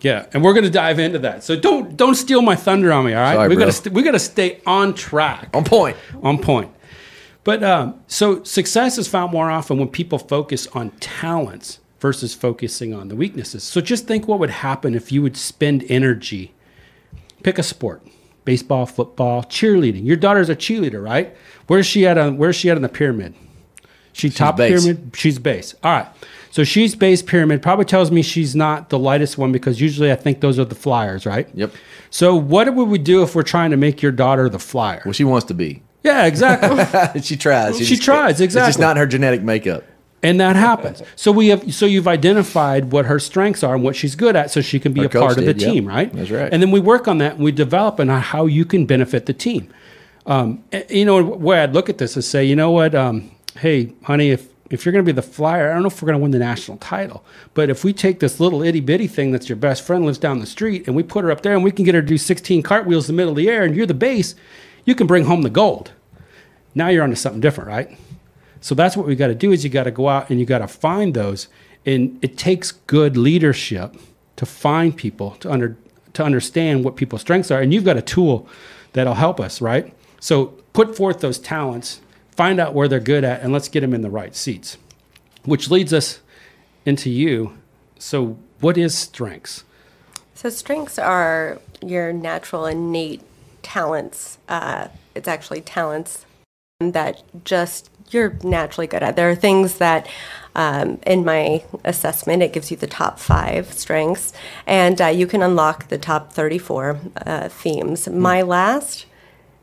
yeah, 0.02 0.26
and 0.34 0.44
we're 0.44 0.54
going 0.54 0.66
to 0.66 0.70
dive 0.70 1.00
into 1.00 1.20
that. 1.20 1.44
So 1.44 1.56
don't 1.56 1.96
don't 1.98 2.16
steal 2.16 2.42
my 2.42 2.56
thunder 2.56 2.92
on 2.92 3.06
me. 3.06 3.14
All 3.14 3.22
right, 3.22 3.36
Sorry, 3.36 3.50
we 3.50 3.56
got 3.56 3.66
to 3.66 3.72
st- 3.72 3.94
we 3.94 4.04
got 4.04 4.12
to 4.12 4.20
stay 4.20 4.60
on 4.66 4.94
track, 4.94 5.50
On 5.54 5.64
point. 5.64 5.98
on 6.22 6.38
point. 6.40 6.72
But 7.44 7.62
um, 7.64 8.00
so 8.08 8.44
success 8.44 8.98
is 8.98 9.08
found 9.08 9.32
more 9.34 9.50
often 9.52 9.78
when 9.78 9.90
people 9.90 10.18
focus 10.18 10.66
on 10.74 10.92
talents 11.02 11.80
versus 12.00 12.34
focusing 12.34 12.94
on 12.94 13.08
the 13.10 13.16
weaknesses. 13.16 13.64
So 13.64 13.82
just 13.82 14.08
think 14.08 14.28
what 14.28 14.40
would 14.40 14.50
happen 14.50 14.94
if 14.96 15.12
you 15.12 15.22
would 15.22 15.36
spend 15.38 15.84
energy. 15.90 16.54
Pick 17.44 17.58
a 17.60 17.64
sport: 17.64 18.02
baseball, 18.46 18.86
football, 18.86 19.44
cheerleading. 19.44 20.06
Your 20.06 20.16
daughter's 20.18 20.50
a 20.50 20.56
cheerleader, 20.56 21.04
right? 21.04 21.36
Where's 21.68 21.86
she 21.86 22.06
at? 22.08 22.18
On 22.18 22.38
where's 22.38 22.56
she 22.56 22.70
at 22.70 22.78
in 22.78 22.84
the 22.84 22.90
pyramid? 22.90 23.34
She 24.14 24.30
top 24.30 24.58
base. 24.58 24.84
pyramid. 24.84 25.12
She's 25.16 25.40
base. 25.40 25.76
All 25.84 25.92
right. 25.92 26.08
So 26.52 26.64
she's 26.64 26.96
base 26.96 27.22
pyramid. 27.24 27.62
Probably 27.64 27.86
tells 27.86 28.12
me 28.12 28.22
she's 28.22 28.56
not 28.56 28.90
the 28.90 29.00
lightest 29.00 29.38
one 29.40 29.52
because 29.52 29.82
usually 29.82 30.12
I 30.12 30.16
think 30.16 30.40
those 30.42 30.60
are 30.60 30.66
the 30.66 30.76
flyers, 30.76 31.26
right? 31.26 31.50
Yep. 31.56 31.72
So 32.12 32.36
what 32.36 32.74
would 32.74 32.90
we 32.90 33.00
do 33.00 33.24
if 33.24 33.34
we're 33.36 33.42
trying 33.44 33.72
to 33.72 33.78
make 33.78 34.02
your 34.04 34.12
daughter 34.12 34.48
the 34.50 34.60
flyer? 34.60 35.02
Well, 35.04 35.14
she 35.14 35.24
wants 35.24 35.48
to 35.48 35.54
be. 35.56 35.82
Yeah, 36.04 36.26
exactly. 36.26 37.22
she 37.22 37.36
tries. 37.38 37.78
She 37.80 37.86
just- 37.86 38.04
tries, 38.04 38.40
Exactly. 38.40 38.68
It's 38.68 38.78
just 38.78 38.80
not 38.80 38.98
her 38.98 39.08
genetic 39.08 39.42
makeup. 39.42 39.84
and 40.22 40.40
that 40.40 40.56
happens. 40.56 41.02
So 41.16 41.32
we 41.32 41.48
have 41.48 41.74
so 41.74 41.86
you've 41.88 42.08
identified 42.08 42.92
what 42.92 43.06
her 43.08 43.18
strengths 43.20 43.64
are 43.64 43.74
and 43.74 43.84
what 43.84 43.96
she's 43.96 44.16
good 44.16 44.36
at 44.36 44.52
so 44.52 44.62
she 44.62 44.80
can 44.80 44.94
be 44.94 45.00
Our 45.02 45.06
a 45.08 45.10
part 45.10 45.30
coach 45.30 45.38
of 45.40 45.46
the 45.46 45.60
yep. 45.60 45.74
team, 45.74 45.88
right? 45.88 46.14
That's 46.14 46.30
right. 46.30 46.54
And 46.54 46.62
then 46.62 46.70
we 46.72 46.80
work 46.80 47.08
on 47.08 47.18
that 47.18 47.36
and 47.36 47.44
we 47.44 47.52
develop 47.52 48.00
on 48.00 48.10
how 48.10 48.46
you 48.46 48.64
can 48.64 48.86
benefit 48.86 49.26
the 49.26 49.34
team. 49.34 49.74
Um, 50.26 50.64
you 50.90 51.04
know, 51.06 51.22
where 51.24 51.64
I'd 51.64 51.74
look 51.74 51.90
at 51.90 51.98
this 51.98 52.16
is 52.16 52.26
say, 52.30 52.46
you 52.46 52.56
know 52.56 52.72
what, 52.72 52.94
um, 52.96 53.30
hey, 53.58 53.94
honey, 54.04 54.32
if 54.32 54.54
if 54.70 54.86
you're 54.86 54.94
going 54.94 55.06
to 55.06 55.14
be 55.14 55.16
the 55.16 55.22
flyer, 55.22 55.70
I 55.70 55.74
don't 55.74 55.84
know 55.84 55.88
if 55.88 56.02
we're 56.02 56.08
going 56.08 56.18
to 56.18 56.24
win 56.24 56.32
the 56.32 56.40
national 56.40 56.78
title, 56.78 57.24
but 57.54 57.70
if 57.70 57.84
we 57.84 57.94
take 57.94 58.20
this 58.20 58.40
little 58.40 58.64
itty 58.64 58.80
bitty 58.80 59.06
thing 59.06 59.32
that's 59.32 59.48
your 59.48 59.56
best 59.56 59.86
friend 59.86 60.04
lives 60.04 60.18
down 60.18 60.40
the 60.40 60.48
street 60.48 60.88
and 60.88 60.96
we 60.96 61.04
put 61.04 61.24
her 61.24 61.30
up 61.30 61.42
there 61.42 61.54
and 61.54 61.64
we 61.64 61.70
can 61.70 61.86
get 61.86 61.94
her 61.94 62.02
to 62.02 62.08
do 62.08 62.18
16 62.18 62.64
cartwheels 62.64 63.08
in 63.08 63.16
the 63.16 63.18
middle 63.18 63.34
of 63.34 63.38
the 63.38 63.50
air 63.50 63.64
and 63.64 63.76
you're 63.76 63.86
the 63.86 63.94
base, 63.94 64.34
you 64.86 64.96
can 64.96 65.06
bring 65.06 65.26
home 65.26 65.44
the 65.44 65.50
gold. 65.50 65.92
Now 66.74 66.88
you're 66.88 67.04
onto 67.04 67.16
something 67.16 67.42
different, 67.42 67.70
right? 67.70 67.98
So 68.62 68.74
that's 68.74 68.98
what 68.98 69.06
we 69.06 69.16
got 69.16 69.28
to 69.28 69.36
do 69.36 69.52
is 69.52 69.64
you 69.64 69.70
got 69.70 69.84
to 69.84 69.92
go 69.92 70.08
out 70.08 70.30
and 70.30 70.40
you 70.40 70.46
got 70.46 70.60
to 70.60 70.68
find 70.68 71.14
those. 71.14 71.50
And 71.86 72.18
it 72.24 72.38
takes 72.38 72.72
good 72.72 73.16
leadership 73.18 73.96
to 74.38 74.46
find 74.46 74.96
people 74.96 75.32
to 75.42 75.52
under 75.52 75.78
to 76.14 76.24
understand 76.24 76.84
what 76.84 76.96
people's 76.96 77.22
strengths 77.22 77.52
are. 77.52 77.60
And 77.60 77.74
you've 77.74 77.84
got 77.84 77.98
a 77.98 78.02
tool 78.02 78.48
that'll 78.94 79.16
help 79.16 79.40
us, 79.40 79.62
right? 79.62 79.94
So 80.20 80.48
put 80.74 80.96
forth 80.96 81.20
those 81.20 81.40
talents, 81.40 82.02
find 82.36 82.60
out 82.60 82.74
where 82.74 82.88
they're 82.88 83.00
good 83.00 83.24
at, 83.24 83.42
and 83.42 83.54
let's 83.54 83.68
get 83.68 83.82
them 83.82 83.94
in 83.94 84.02
the 84.02 84.10
right 84.10 84.36
seats. 84.36 84.78
Which 85.44 85.70
leads 85.70 85.94
us 85.94 86.20
into 86.86 87.10
you. 87.10 87.58
So 88.00 88.38
what 88.60 88.78
is 88.78 88.98
strengths? 88.98 89.64
So 90.34 90.50
strengths 90.50 90.98
are 90.98 91.60
your 91.82 92.12
natural 92.12 92.66
innate 92.66 93.22
talents. 93.62 94.38
Uh, 94.50 94.88
it's 95.16 95.28
actually 95.28 95.62
talents 95.62 96.26
that 96.80 97.24
just 97.46 97.90
you're 98.10 98.38
naturally 98.44 98.88
good 98.88 99.04
at. 99.04 99.16
There 99.16 99.30
are 99.30 99.36
things 99.36 99.78
that 99.78 100.08
um, 100.56 101.00
in 101.06 101.26
my 101.26 101.64
assessment 101.84 102.44
it 102.44 102.54
gives 102.54 102.72
you 102.72 102.78
the 102.78 102.88
top 102.88 103.20
five 103.20 103.74
strengths, 103.74 104.34
and 104.68 105.02
uh, 105.02 105.08
you 105.08 105.28
can 105.28 105.42
unlock 105.42 105.88
the 105.88 105.98
top 105.98 106.34
34 106.34 107.00
uh, 107.26 107.50
themes. 107.50 108.08
My 108.08 108.42
last 108.42 109.06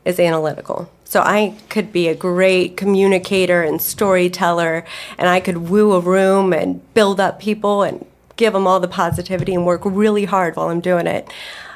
is 0.03 0.19
analytical. 0.19 0.91
So 1.11 1.19
I 1.19 1.55
could 1.67 1.91
be 1.91 2.07
a 2.07 2.15
great 2.15 2.77
communicator 2.77 3.61
and 3.61 3.81
storyteller, 3.81 4.85
and 5.17 5.27
I 5.27 5.41
could 5.41 5.69
woo 5.69 5.91
a 5.91 5.99
room 5.99 6.53
and 6.53 6.81
build 6.93 7.19
up 7.19 7.37
people 7.37 7.83
and 7.83 8.05
give 8.37 8.53
them 8.53 8.65
all 8.65 8.79
the 8.79 8.87
positivity 8.87 9.53
and 9.53 9.65
work 9.65 9.81
really 9.83 10.23
hard 10.23 10.55
while 10.55 10.69
I'm 10.69 10.79
doing 10.79 11.07
it. 11.07 11.29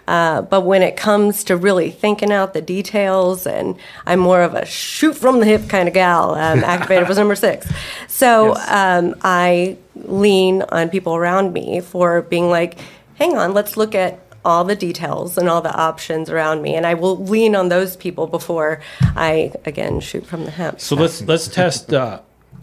Uh, 0.07 0.41
but 0.43 0.61
when 0.61 0.81
it 0.81 0.95
comes 0.95 1.43
to 1.43 1.57
really 1.57 1.91
thinking 1.91 2.31
out 2.31 2.53
the 2.53 2.61
details, 2.61 3.45
and 3.45 3.75
I'm 4.05 4.19
more 4.19 4.41
of 4.41 4.53
a 4.53 4.65
shoot 4.65 5.17
from 5.17 5.41
the 5.41 5.45
hip 5.45 5.67
kind 5.67 5.89
of 5.89 5.93
gal. 5.93 6.35
Um, 6.35 6.59
activated 6.63 7.09
was 7.09 7.17
number 7.17 7.35
six. 7.35 7.69
So 8.07 8.55
um, 8.69 9.15
I 9.21 9.75
lean 9.95 10.61
on 10.69 10.87
people 10.87 11.13
around 11.13 11.51
me 11.51 11.81
for 11.81 12.21
being 12.21 12.49
like, 12.49 12.79
hang 13.15 13.37
on, 13.37 13.53
let's 13.53 13.75
look 13.75 13.95
at 13.95 14.25
all 14.45 14.63
the 14.63 14.75
details 14.75 15.37
and 15.37 15.49
all 15.49 15.61
the 15.61 15.75
options 15.75 16.29
around 16.29 16.61
me, 16.61 16.75
and 16.75 16.85
I 16.85 16.93
will 16.93 17.17
lean 17.17 17.55
on 17.55 17.69
those 17.69 17.95
people 17.95 18.27
before 18.27 18.79
I 19.01 19.51
again 19.65 19.99
shoot 19.99 20.25
from 20.25 20.45
the 20.45 20.51
hip. 20.51 20.79
So 20.79 20.95
let's 20.95 21.21
let's 21.23 21.47
test 21.47 21.93
uh, 21.93 22.21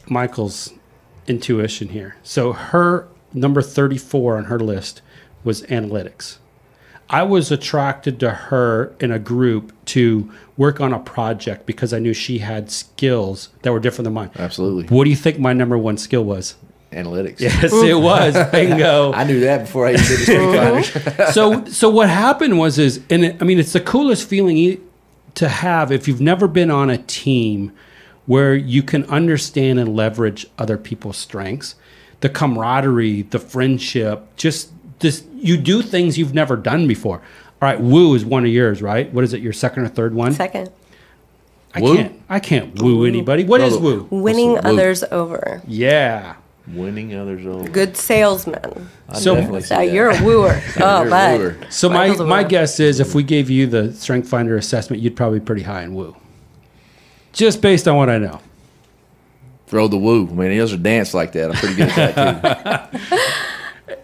Michael's 0.09 0.73
intuition 1.27 1.89
here. 1.89 2.17
So 2.23 2.53
her 2.53 3.09
number 3.35 3.63
34 3.63 4.39
on 4.39 4.45
her 4.45 4.59
list 4.59 5.03
was 5.45 5.63
analytics. 5.63 6.39
I 7.11 7.25
was 7.25 7.53
attracted 7.53 8.19
to 8.21 8.31
her 8.31 8.95
in 8.99 9.11
a 9.11 9.19
group 9.19 9.73
to 9.87 10.33
work 10.57 10.81
on 10.81 10.95
a 10.95 10.99
project 10.99 11.67
because 11.67 11.93
I 11.93 11.99
knew 11.99 12.15
she 12.15 12.39
had 12.39 12.71
skills 12.71 13.51
that 13.63 13.73
were 13.73 13.81
different 13.81 14.05
than 14.05 14.15
mine. 14.15 14.31
Absolutely. 14.39 14.87
What 14.87 15.05
do 15.05 15.11
you 15.11 15.17
think 15.17 15.39
my 15.39 15.53
number 15.53 15.77
one 15.77 15.99
skill 15.99 16.25
was? 16.25 16.55
Analytics. 16.93 17.41
Yes, 17.41 17.73
it 17.73 17.95
was. 17.99 18.35
Bingo. 18.51 19.13
I 19.15 19.25
knew 19.25 19.41
that 19.41 19.63
before 19.63 19.87
I 19.87 19.93
even 19.95 20.05
did 20.05 20.19
the 20.19 20.25
strength 20.25 20.89
finders. 20.91 21.35
so 21.35 21.65
so 21.67 21.89
what 21.91 22.09
happened 22.09 22.59
was 22.59 22.79
is 22.79 23.01
and 23.11 23.25
it, 23.25 23.37
I 23.41 23.45
mean 23.45 23.59
it's 23.59 23.73
the 23.73 23.81
coolest 23.81 24.29
feeling 24.29 24.57
e- 24.57 24.81
to 25.35 25.49
have 25.49 25.91
if 25.91 26.07
you've 26.07 26.21
never 26.21 26.47
been 26.47 26.71
on 26.71 26.91
a 26.91 26.99
team 26.99 27.73
where 28.27 28.55
you 28.55 28.83
can 28.83 29.05
understand 29.07 29.79
and 29.81 29.97
leverage 29.97 30.47
other 30.59 30.79
people's 30.79 31.17
strengths, 31.17 31.75
the 32.21 32.29
camaraderie, 32.29 33.23
the 33.23 33.39
friendship, 33.39 34.25
just 34.37 34.71
this 35.01 35.25
you 35.35 35.57
do 35.57 35.83
things 35.83 36.19
you've 36.19 36.35
never 36.35 36.57
done 36.57 36.87
before. 36.87 37.17
All 37.19 37.69
right, 37.69 37.81
woo 37.81 38.15
is 38.15 38.25
one 38.25 38.45
of 38.45 38.51
yours, 38.51 38.83
right? 38.83 39.13
What 39.13 39.25
is 39.25 39.33
it? 39.33 39.41
Your 39.41 39.53
second 39.53 39.85
or 39.85 39.89
third 39.89 40.15
one? 40.15 40.33
Second, 40.33 40.71
I 41.75 41.81
Woo? 41.81 41.97
can't 41.97 42.23
I 42.29 42.39
can't 42.41 42.81
woo 42.83 43.05
anybody. 43.07 43.45
What 43.45 43.61
is 43.61 43.77
Brother. 43.79 44.03
woo? 44.03 44.23
winning 44.23 44.51
woo? 44.53 44.57
others 44.59 45.03
over. 45.05 45.63
Yeah. 45.67 46.35
Winning 46.69 47.15
others 47.15 47.45
over. 47.45 47.69
Good 47.69 47.97
salesman. 47.97 48.89
I 49.09 49.19
So- 49.19 49.35
definitely 49.35 49.63
see 49.63 49.75
Uh, 49.75 49.79
that. 49.79 49.93
you're 49.93 50.11
a 50.11 50.17
wooer. 50.23 50.61
Oh, 50.81 51.01
You're 51.03 51.11
but 51.11 51.41
wooer. 51.41 51.57
So 51.71 51.89
my 51.89 51.95
Michael's 52.09 52.21
a 52.21 52.25
my 52.27 52.45
guess 52.45 52.79
is 52.81 53.01
if 53.01 53.15
we 53.15 53.23
gave 53.25 53.51
you 53.51 53.67
the 53.67 53.93
Strength 53.93 54.29
Finder 54.29 54.57
assessment, 54.57 55.03
you'd 55.03 55.17
probably 55.17 55.41
be 55.41 55.45
pretty 55.45 55.63
high 55.63 55.83
in 55.83 55.95
woo. 55.95 56.17
Just 57.33 57.61
based 57.63 57.89
on 57.89 57.97
what 57.97 58.09
I 58.09 58.19
know. 58.19 58.41
Throw 59.67 59.89
the 59.89 59.97
woo. 59.99 60.29
I 60.31 60.35
mean, 60.35 60.51
he 60.53 60.59
doesn't 60.59 60.83
dance 60.83 61.15
like 61.15 61.33
that. 61.33 61.51
I'm 61.51 61.57
pretty 61.57 61.75
good 61.75 61.89
at 61.89 62.43
that 62.43 62.93
too. 62.93 62.99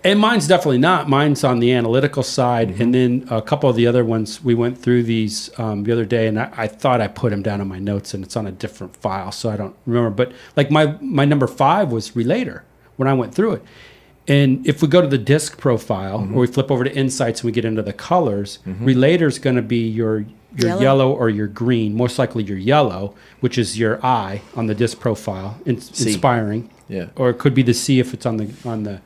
And 0.05 0.21
mine's 0.21 0.47
definitely 0.47 0.78
not. 0.78 1.09
Mine's 1.09 1.43
on 1.45 1.59
the 1.59 1.73
analytical 1.73 2.23
side, 2.23 2.69
Mm-hmm. 2.71 2.83
and 2.83 2.95
then 2.95 3.26
a 3.31 3.43
couple 3.43 3.69
of 3.69 3.76
the 3.76 3.87
other 3.87 4.05
ones. 4.05 4.43
We 4.43 4.55
went 4.55 4.78
through 4.78 5.02
these 5.05 5.50
um, 5.59 5.85
the 5.85 5.93
other 5.93 6.05
day, 6.05 6.26
and 6.28 6.38
I, 6.38 6.50
I 6.57 6.67
thought 6.69 7.00
I 7.00 7.09
put 7.09 7.31
them 7.31 7.43
down 7.43 7.61
on 7.61 7.69
my 7.69 7.78
notes, 7.78 8.14
and 8.14 8.25
it's 8.25 8.37
on 8.37 8.47
a 8.47 8.52
different 8.52 8.97
file, 8.97 9.33
so 9.33 9.50
I 9.50 9.57
don't 9.57 9.75
remember. 9.87 10.11
But 10.11 10.33
like 10.57 10.71
my 10.71 10.97
my 11.00 11.25
number 11.25 11.47
five 11.47 11.90
was 11.90 12.14
relator 12.14 12.64
when 12.97 13.09
I 13.09 13.12
went 13.14 13.35
through 13.35 13.55
it. 13.55 13.62
And 14.28 14.67
if 14.67 14.83
we 14.83 14.88
go 14.88 15.00
to 15.00 15.09
the 15.09 15.19
disc 15.19 15.57
profile, 15.59 16.19
Mm-hmm. 16.21 16.35
or 16.37 16.40
we 16.40 16.47
flip 16.47 16.71
over 16.71 16.85
to 16.85 16.95
insights 16.95 17.40
and 17.40 17.47
we 17.47 17.52
get 17.52 17.64
into 17.64 17.83
the 17.83 17.95
colors, 17.95 18.59
relator 18.67 19.26
is 19.26 19.38
going 19.38 19.57
to 19.57 19.62
be 19.62 19.88
your 19.88 20.26
your 20.57 20.69
Yellow. 20.71 20.81
yellow. 20.83 21.12
or 21.12 21.28
your 21.31 21.47
green, 21.47 21.95
most 21.95 22.19
likely 22.19 22.43
your 22.43 22.57
yellow, 22.59 23.14
which 23.40 23.59
is 23.59 23.78
your 23.78 23.99
I 24.05 24.40
on 24.55 24.67
the 24.67 24.75
disc 24.75 24.99
profile, 25.00 25.59
in, 25.67 25.76
inspiring. 25.76 26.71
Yeah. 26.88 27.07
Or 27.17 27.31
it 27.31 27.38
could 27.38 27.55
be 27.55 27.62
the 27.62 27.75
C 27.75 28.00
if 28.00 28.14
it's 28.14 28.25
on 28.26 28.37
the 28.38 28.49
on 28.64 28.85
the 28.85 29.00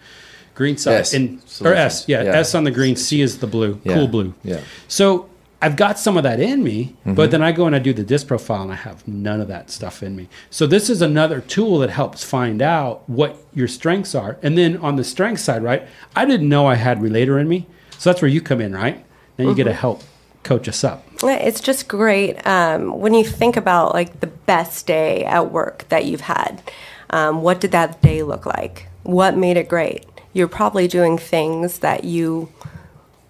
green 0.55 0.77
side. 0.77 1.01
S. 1.01 1.15
And 1.15 1.41
or 1.65 1.73
S, 1.75 2.05
yeah, 2.09 2.23
Yeah. 2.23 2.31
S 2.39 2.55
on 2.55 2.65
the 2.65 2.71
green, 2.71 2.97
C 2.97 3.21
is 3.23 3.39
the 3.39 3.47
blue, 3.47 3.81
Yeah. 3.85 3.95
cool 3.95 4.09
blue. 4.09 4.35
Yeah. 4.45 4.61
So 4.89 5.29
I've 5.61 5.77
got 5.77 5.99
some 5.99 6.17
of 6.17 6.25
that 6.25 6.41
in 6.41 6.63
me, 6.65 6.95
Mm-hmm. 7.01 7.15
but 7.15 7.31
then 7.31 7.41
I 7.43 7.53
go 7.53 7.67
and 7.67 7.75
I 7.77 7.79
do 7.79 7.93
the 7.93 8.03
disc 8.03 8.27
profile 8.27 8.63
and 8.63 8.73
I 8.73 8.77
have 8.77 9.07
none 9.07 9.41
of 9.41 9.49
that 9.49 9.71
stuff 9.71 10.03
in 10.03 10.17
me. 10.17 10.29
So 10.51 10.67
this 10.67 10.91
is 10.91 11.01
another 11.03 11.41
tool 11.41 11.79
that 11.79 11.91
helps 11.91 12.25
find 12.25 12.61
out 12.61 13.09
what 13.09 13.37
your 13.55 13.69
strengths 13.69 14.15
are. 14.15 14.37
And 14.43 14.59
then 14.59 14.77
on 14.79 14.97
the 14.97 15.05
strength 15.05 15.41
side, 15.41 15.63
right? 15.63 15.87
I 16.17 16.25
didn't 16.25 16.49
know 16.49 16.67
I 16.67 16.75
had 16.75 17.01
relator 17.01 17.39
in 17.39 17.49
me. 17.49 17.67
So 17.99 18.11
that's 18.11 18.21
where 18.21 18.29
you 18.31 18.41
come 18.41 18.61
in, 18.61 18.73
right? 18.75 19.05
Then 19.37 19.47
you 19.49 19.55
get 19.55 19.67
Mm-hmm. 19.67 19.75
to 19.75 19.81
help 19.81 20.03
coach 20.43 20.69
us 20.69 20.83
up. 20.83 21.05
It's 21.23 21.61
just 21.61 21.87
great 21.87 22.45
um, 22.45 22.99
when 22.99 23.15
you 23.15 23.23
think 23.25 23.57
about 23.57 23.95
like 23.95 24.19
the 24.19 24.27
best 24.27 24.89
day 24.89 25.25
at 25.25 25.53
work 25.53 25.85
that 25.89 26.05
you've 26.05 26.23
had. 26.23 26.61
Um, 27.11 27.43
what 27.43 27.61
did 27.61 27.71
that 27.71 28.03
day 28.03 28.25
look 28.25 28.45
like? 28.45 28.89
What 29.05 29.37
made 29.37 29.57
it 29.57 29.69
great? 29.69 30.05
You're 30.33 30.49
probably 30.49 30.89
doing 30.89 31.19
things 31.19 31.81
that 31.81 32.05
you 32.05 32.49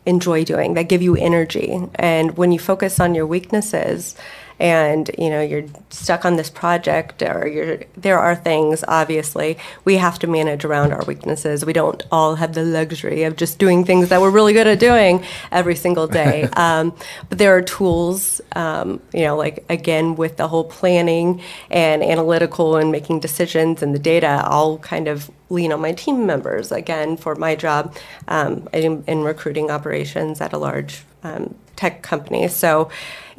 enjoy 0.06 0.44
doing 0.44 0.75
that 0.75 0.88
give 0.88 1.02
you 1.02 1.16
energy. 1.16 1.80
And 1.94 2.37
when 2.37 2.52
you 2.52 2.59
focus 2.59 2.99
on 3.00 3.14
your 3.14 3.26
weaknesses 3.26 4.16
and 4.62 5.11
you 5.19 5.28
know 5.28 5.42
you're 5.42 5.64
stuck 5.90 6.25
on 6.25 6.37
this 6.37 6.49
project 6.49 7.21
or 7.21 7.49
you're 7.49 7.81
there 7.97 8.21
are 8.21 8.37
things 8.37 8.85
obviously 8.87 9.59
we 9.85 9.97
have 9.97 10.21
to 10.21 10.28
manage 10.28 10.64
around 10.64 10.92
our 10.92 11.04
weaknesses. 11.04 11.64
We 11.64 11.73
don't 11.73 12.00
all 12.12 12.37
have 12.37 12.54
the 12.54 12.62
luxury 12.62 13.25
of 13.25 13.35
just 13.35 13.59
doing 13.59 13.85
things 13.85 14.09
that 14.11 14.21
we're 14.21 14.31
really 14.31 14.52
good 14.52 14.69
at 14.69 14.78
doing 14.78 15.25
every 15.50 15.75
single 15.75 16.07
day. 16.07 16.45
um, 16.52 16.95
but 17.28 17.38
there 17.38 17.57
are 17.57 17.62
tools, 17.62 18.40
um, 18.52 19.00
you 19.12 19.23
know, 19.23 19.37
like 19.37 19.64
again 19.69 20.14
with 20.14 20.37
the 20.37 20.47
whole 20.47 20.64
planning 20.64 21.42
and 21.69 22.02
analytical 22.04 22.76
and 22.76 22.92
making 22.92 23.19
decisions 23.19 23.83
and 23.83 23.92
the 23.92 23.99
data, 23.99 24.42
I'll 24.45 24.78
kind 24.78 25.09
of 25.09 25.28
lean 25.50 25.73
on 25.73 25.81
my 25.81 25.92
team 25.92 26.25
members 26.25 26.71
again 26.71 27.16
for 27.16 27.35
my 27.35 27.57
job 27.57 27.97
um, 28.28 28.69
in, 28.73 29.02
in 29.09 29.23
recruiting 29.23 29.73
operations 29.73 30.40
at 30.40 30.52
a 30.52 30.59
large 30.59 31.02
um, 31.25 31.54
tech 31.76 32.02
company. 32.02 32.47
So 32.49 32.90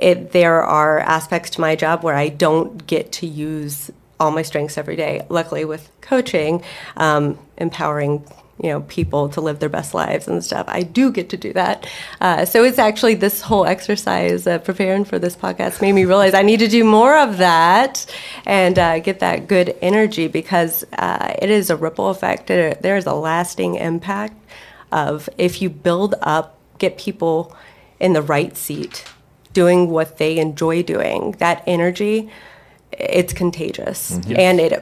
it, 0.03 0.33
there 0.33 0.61
are 0.61 0.99
aspects 0.99 1.51
to 1.51 1.61
my 1.61 1.77
job 1.77 2.03
where 2.03 2.15
I 2.15 2.27
don't 2.27 2.85
get 2.85 3.13
to 3.13 3.25
use 3.25 3.89
all 4.19 4.31
my 4.31 4.41
strengths 4.41 4.77
every 4.77 4.97
day. 4.97 5.25
Luckily, 5.29 5.63
with 5.63 5.89
coaching, 6.01 6.61
um, 6.97 7.39
empowering 7.57 8.25
you 8.61 8.69
know 8.69 8.81
people 8.81 9.29
to 9.29 9.41
live 9.41 9.59
their 9.59 9.69
best 9.69 9.93
lives 9.93 10.27
and 10.27 10.43
stuff, 10.43 10.65
I 10.67 10.83
do 10.83 11.09
get 11.09 11.29
to 11.29 11.37
do 11.37 11.53
that. 11.53 11.89
Uh, 12.19 12.43
so 12.43 12.65
it's 12.65 12.79
actually 12.79 13.15
this 13.15 13.39
whole 13.39 13.65
exercise 13.65 14.45
uh, 14.45 14.57
preparing 14.59 15.05
for 15.05 15.19
this 15.19 15.37
podcast 15.37 15.81
made 15.81 15.93
me 15.93 16.03
realize 16.03 16.33
I 16.33 16.41
need 16.41 16.59
to 16.59 16.67
do 16.67 16.83
more 16.83 17.17
of 17.17 17.37
that 17.37 18.05
and 18.45 18.77
uh, 18.77 18.99
get 18.99 19.21
that 19.21 19.47
good 19.47 19.73
energy 19.81 20.27
because 20.27 20.83
uh, 20.97 21.33
it 21.41 21.49
is 21.49 21.69
a 21.69 21.77
ripple 21.77 22.09
effect. 22.09 22.47
There 22.47 22.97
is 22.97 23.05
a 23.05 23.13
lasting 23.13 23.75
impact 23.75 24.35
of 24.91 25.29
if 25.37 25.61
you 25.61 25.69
build 25.69 26.15
up, 26.21 26.59
get 26.77 26.97
people 26.97 27.55
in 28.01 28.11
the 28.11 28.21
right 28.21 28.55
seat, 28.57 29.05
doing 29.53 29.89
what 29.89 30.17
they 30.17 30.37
enjoy 30.39 30.83
doing, 30.83 31.35
that 31.39 31.63
energy 31.67 32.29
it's 32.99 33.33
contagious. 33.33 34.11
And 34.11 34.59
it 34.59 34.73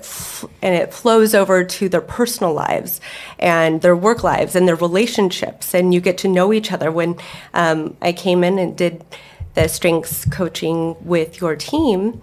and 0.61 0.75
it 0.75 0.93
flows 0.93 1.33
over 1.33 1.63
to 1.63 1.87
their 1.87 2.01
personal 2.01 2.53
lives 2.53 2.99
and 3.39 3.81
their 3.81 3.95
work 3.95 4.21
lives 4.21 4.53
and 4.53 4.67
their 4.67 4.75
relationships. 4.75 5.73
And 5.73 5.93
you 5.93 6.01
get 6.01 6.17
to 6.17 6.27
know 6.27 6.51
each 6.51 6.73
other. 6.73 6.91
When 6.91 7.17
um, 7.53 7.95
i 8.01 8.11
came 8.11 8.43
in 8.43 8.59
and 8.59 8.75
did 8.75 9.05
the 9.53 9.67
strengths 9.69 10.25
coaching 10.25 10.95
with 11.05 11.39
your 11.41 11.55
team 11.55 12.21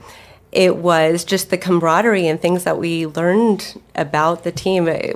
it 0.51 0.77
was 0.77 1.25
just 1.25 1.51
the 1.51 1.59
camaraderie 1.59 2.27
and 2.27 2.41
things 2.41 2.65
that 2.65 2.79
we 2.79 3.07
learned 3.07 3.81
about 3.95 4.45
the 4.45 4.53
team. 4.53 4.89
Uh, 4.89 5.13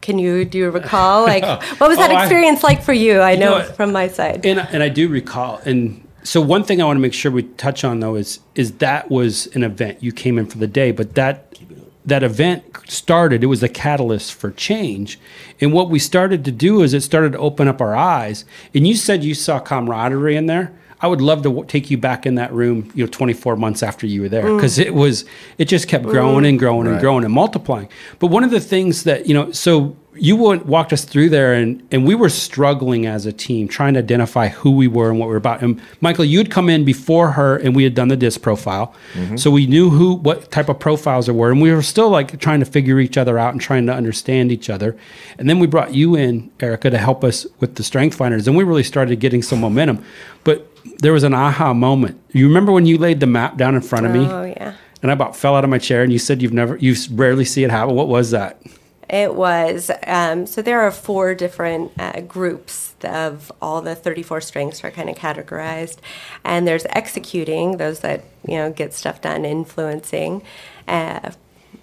can 0.00 0.18
you 0.18 0.44
do 0.44 0.58
you 0.58 0.70
recall? 0.70 1.24
Like 1.24 1.42
what 1.80 1.88
was 1.88 1.98
that 1.98 2.10
Oh, 2.10 2.14
I- 2.14 2.22
experience 2.22 2.62
like 2.62 2.82
for 2.82 2.92
you? 2.92 3.20
I 3.20 3.34
know, 3.34 3.58
know 3.58 3.64
from 3.64 3.92
my 3.92 4.08
side. 4.08 4.46
And 4.46 4.60
and 4.60 4.82
I 4.82 4.88
do 4.88 5.08
recall. 5.08 5.60
And 5.64 6.05
so 6.26 6.40
one 6.40 6.64
thing 6.64 6.82
I 6.82 6.84
want 6.84 6.96
to 6.96 7.00
make 7.00 7.14
sure 7.14 7.30
we 7.30 7.44
touch 7.44 7.84
on 7.84 8.00
though 8.00 8.16
is 8.16 8.40
is 8.54 8.72
that 8.78 9.10
was 9.10 9.46
an 9.54 9.62
event 9.62 10.02
you 10.02 10.12
came 10.12 10.38
in 10.38 10.46
for 10.46 10.58
the 10.58 10.66
day, 10.66 10.90
but 10.90 11.14
that 11.14 11.56
that 12.04 12.22
event 12.22 12.64
started. 12.86 13.42
It 13.42 13.48
was 13.48 13.62
a 13.62 13.68
catalyst 13.68 14.34
for 14.34 14.52
change. 14.52 15.18
And 15.60 15.72
what 15.72 15.90
we 15.90 15.98
started 15.98 16.44
to 16.44 16.52
do 16.52 16.82
is 16.82 16.94
it 16.94 17.02
started 17.02 17.32
to 17.32 17.38
open 17.38 17.66
up 17.66 17.80
our 17.80 17.96
eyes. 17.96 18.44
And 18.72 18.86
you 18.86 18.94
said 18.94 19.24
you 19.24 19.34
saw 19.34 19.58
camaraderie 19.58 20.36
in 20.36 20.46
there. 20.46 20.72
I 21.00 21.08
would 21.08 21.20
love 21.20 21.42
to 21.42 21.50
w- 21.50 21.66
take 21.66 21.90
you 21.90 21.98
back 21.98 22.24
in 22.24 22.36
that 22.36 22.52
room, 22.52 22.90
you 22.94 23.04
know, 23.04 23.10
24 23.10 23.56
months 23.56 23.82
after 23.82 24.06
you 24.06 24.22
were 24.22 24.28
there, 24.28 24.44
mm. 24.44 24.56
because 24.56 24.78
it 24.78 24.94
was, 24.94 25.26
it 25.58 25.66
just 25.66 25.88
kept 25.88 26.04
growing 26.04 26.46
and 26.46 26.58
growing 26.58 26.86
and 26.86 26.94
Right. 26.94 27.02
growing 27.02 27.24
and 27.24 27.34
multiplying. 27.34 27.88
But 28.18 28.28
one 28.28 28.44
of 28.44 28.50
the 28.50 28.60
things 28.60 29.02
that, 29.02 29.26
you 29.26 29.34
know, 29.34 29.50
so 29.50 29.94
you 30.18 30.36
walked 30.36 30.92
us 30.92 31.04
through 31.04 31.28
there 31.28 31.54
and, 31.54 31.86
and 31.90 32.06
we 32.06 32.14
were 32.14 32.28
struggling 32.28 33.06
as 33.06 33.26
a 33.26 33.32
team 33.32 33.68
trying 33.68 33.94
to 33.94 34.00
identify 34.00 34.48
who 34.48 34.70
we 34.70 34.88
were 34.88 35.10
and 35.10 35.18
what 35.18 35.26
we 35.26 35.30
were 35.30 35.38
about. 35.38 35.62
And 35.62 35.80
Michael, 36.00 36.24
you'd 36.24 36.50
come 36.50 36.68
in 36.68 36.84
before 36.84 37.32
her 37.32 37.56
and 37.56 37.74
we 37.74 37.84
had 37.84 37.94
done 37.94 38.08
the 38.08 38.16
disc 38.16 38.42
profile. 38.42 38.94
Mm-hmm. 39.14 39.36
So 39.36 39.50
we 39.50 39.66
knew 39.66 39.90
who, 39.90 40.14
what 40.14 40.50
type 40.50 40.68
of 40.68 40.78
profiles 40.78 41.26
there 41.26 41.34
were. 41.34 41.50
And 41.50 41.60
we 41.60 41.72
were 41.72 41.82
still 41.82 42.10
like 42.10 42.38
trying 42.40 42.60
to 42.60 42.66
figure 42.66 42.98
each 42.98 43.16
other 43.16 43.38
out 43.38 43.52
and 43.52 43.60
trying 43.60 43.86
to 43.86 43.92
understand 43.92 44.52
each 44.52 44.70
other. 44.70 44.96
And 45.38 45.48
then 45.48 45.58
we 45.58 45.66
brought 45.66 45.94
you 45.94 46.14
in, 46.14 46.50
Erica, 46.60 46.90
to 46.90 46.98
help 46.98 47.24
us 47.24 47.46
with 47.60 47.76
the 47.76 47.82
strength 47.82 48.16
finders. 48.16 48.46
And 48.48 48.56
we 48.56 48.64
really 48.64 48.82
started 48.82 49.20
getting 49.20 49.42
some 49.42 49.60
momentum. 49.60 50.04
But 50.44 50.70
there 50.98 51.12
was 51.12 51.24
an 51.24 51.34
aha 51.34 51.74
moment. 51.74 52.20
You 52.32 52.46
remember 52.46 52.72
when 52.72 52.86
you 52.86 52.98
laid 52.98 53.20
the 53.20 53.26
map 53.26 53.56
down 53.56 53.74
in 53.74 53.80
front 53.80 54.06
of 54.06 54.12
me? 54.12 54.20
oh 54.20 54.44
yeah 54.44 54.74
And 55.02 55.10
I 55.10 55.14
about 55.14 55.36
fell 55.36 55.54
out 55.54 55.64
of 55.64 55.70
my 55.70 55.78
chair 55.78 56.02
and 56.02 56.12
you 56.12 56.18
said 56.18 56.42
you've 56.42 56.52
never, 56.52 56.76
you 56.76 56.94
rarely 57.12 57.44
see 57.44 57.64
it 57.64 57.70
happen. 57.70 57.94
What 57.94 58.08
was 58.08 58.30
that? 58.30 58.60
It 59.08 59.34
was. 59.34 59.90
Um, 60.06 60.46
so 60.46 60.62
there 60.62 60.80
are 60.80 60.90
four 60.90 61.34
different 61.34 61.92
uh, 61.98 62.20
groups 62.22 62.94
of 63.04 63.52
all 63.62 63.80
the 63.80 63.94
34 63.94 64.40
strengths 64.40 64.82
are 64.82 64.90
kind 64.90 65.08
of 65.08 65.16
categorized. 65.16 65.98
And 66.44 66.66
there's 66.66 66.86
executing, 66.86 67.76
those 67.76 68.00
that, 68.00 68.24
you 68.46 68.56
know, 68.56 68.72
get 68.72 68.94
stuff 68.94 69.20
done, 69.20 69.44
influencing. 69.44 70.42
Uh, 70.88 71.30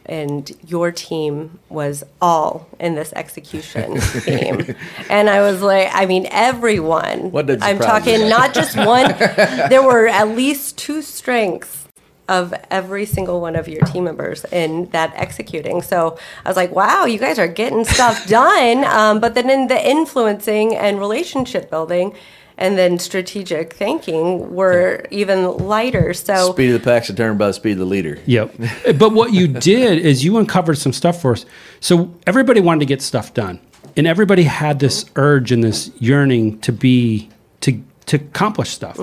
and 0.06 0.52
your 0.68 0.92
team 0.92 1.60
was 1.70 2.04
all 2.22 2.68
in 2.80 2.96
this 2.96 3.14
execution 3.14 4.00
team. 4.22 4.76
And 5.10 5.30
I 5.30 5.42
was 5.42 5.62
like, 5.62 5.90
I 5.94 6.06
mean, 6.06 6.28
everyone. 6.30 7.32
What 7.32 7.46
did 7.46 7.62
I'm 7.62 7.80
talking 7.80 8.28
not 8.28 8.54
just 8.54 8.76
one, 8.76 9.08
there 9.18 9.84
were 9.84 10.08
at 10.08 10.30
least 10.30 10.78
two 10.78 11.02
strengths 11.02 11.83
of 12.30 12.54
every 12.72 13.06
single 13.06 13.42
one 13.42 13.56
of 13.56 13.68
your 13.68 13.82
team 13.82 14.06
members 14.06 14.46
in 14.46 14.86
that 14.92 15.14
executing. 15.16 15.82
So 15.82 16.18
I 16.46 16.50
was 16.50 16.56
like, 16.56 16.72
wow, 16.72 17.06
you 17.06 17.20
guys 17.20 17.38
are 17.38 17.48
getting 17.48 17.84
stuff 17.84 18.28
done. 18.28 18.86
Um, 18.86 19.20
but 19.20 19.36
then 19.36 19.50
in 19.50 19.68
the 19.68 19.90
influencing 19.90 20.76
and 20.76 21.00
relationship 21.00 21.70
building, 21.70 22.16
and 22.58 22.78
then 22.78 23.00
strategic 23.00 23.74
thinking 23.74 24.54
were 24.54 25.06
even 25.12 25.58
lighter. 25.58 26.14
So 26.14 26.52
Speed 26.52 26.74
of 26.74 26.82
the 26.82 26.86
pack's 26.86 27.08
determined 27.08 27.40
by 27.40 27.48
the 27.48 27.54
speed 27.54 27.74
of 27.74 27.80
the 27.80 27.86
leader. 27.86 28.20
Yep. 28.26 28.56
but 28.98 29.12
what 29.12 29.34
you 29.34 29.48
did 29.48 30.00
is 30.00 30.24
you 30.24 30.38
uncovered 30.38 30.78
some 30.78 30.94
stuff 30.94 31.22
for 31.22 31.34
us. 31.34 31.46
So 31.80 32.14
everybody 32.28 32.62
wanted 32.62 32.82
to 32.82 32.86
get 32.86 33.02
stuff 33.02 33.34
done, 33.34 33.60
and 33.98 34.08
everybody 34.08 34.44
had 34.44 34.80
this 34.80 35.06
urge 35.16 35.52
and 35.52 35.64
this 35.64 35.92
yearning 36.00 36.60
to 36.62 36.72
be 36.72 37.30
to 37.62 37.84
to 38.06 38.18
accomplish 38.18 38.70
stuff, 38.70 39.00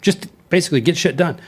just 0.00 0.28
basically 0.48 0.80
get 0.80 0.96
shit 0.96 1.16
done. 1.16 1.38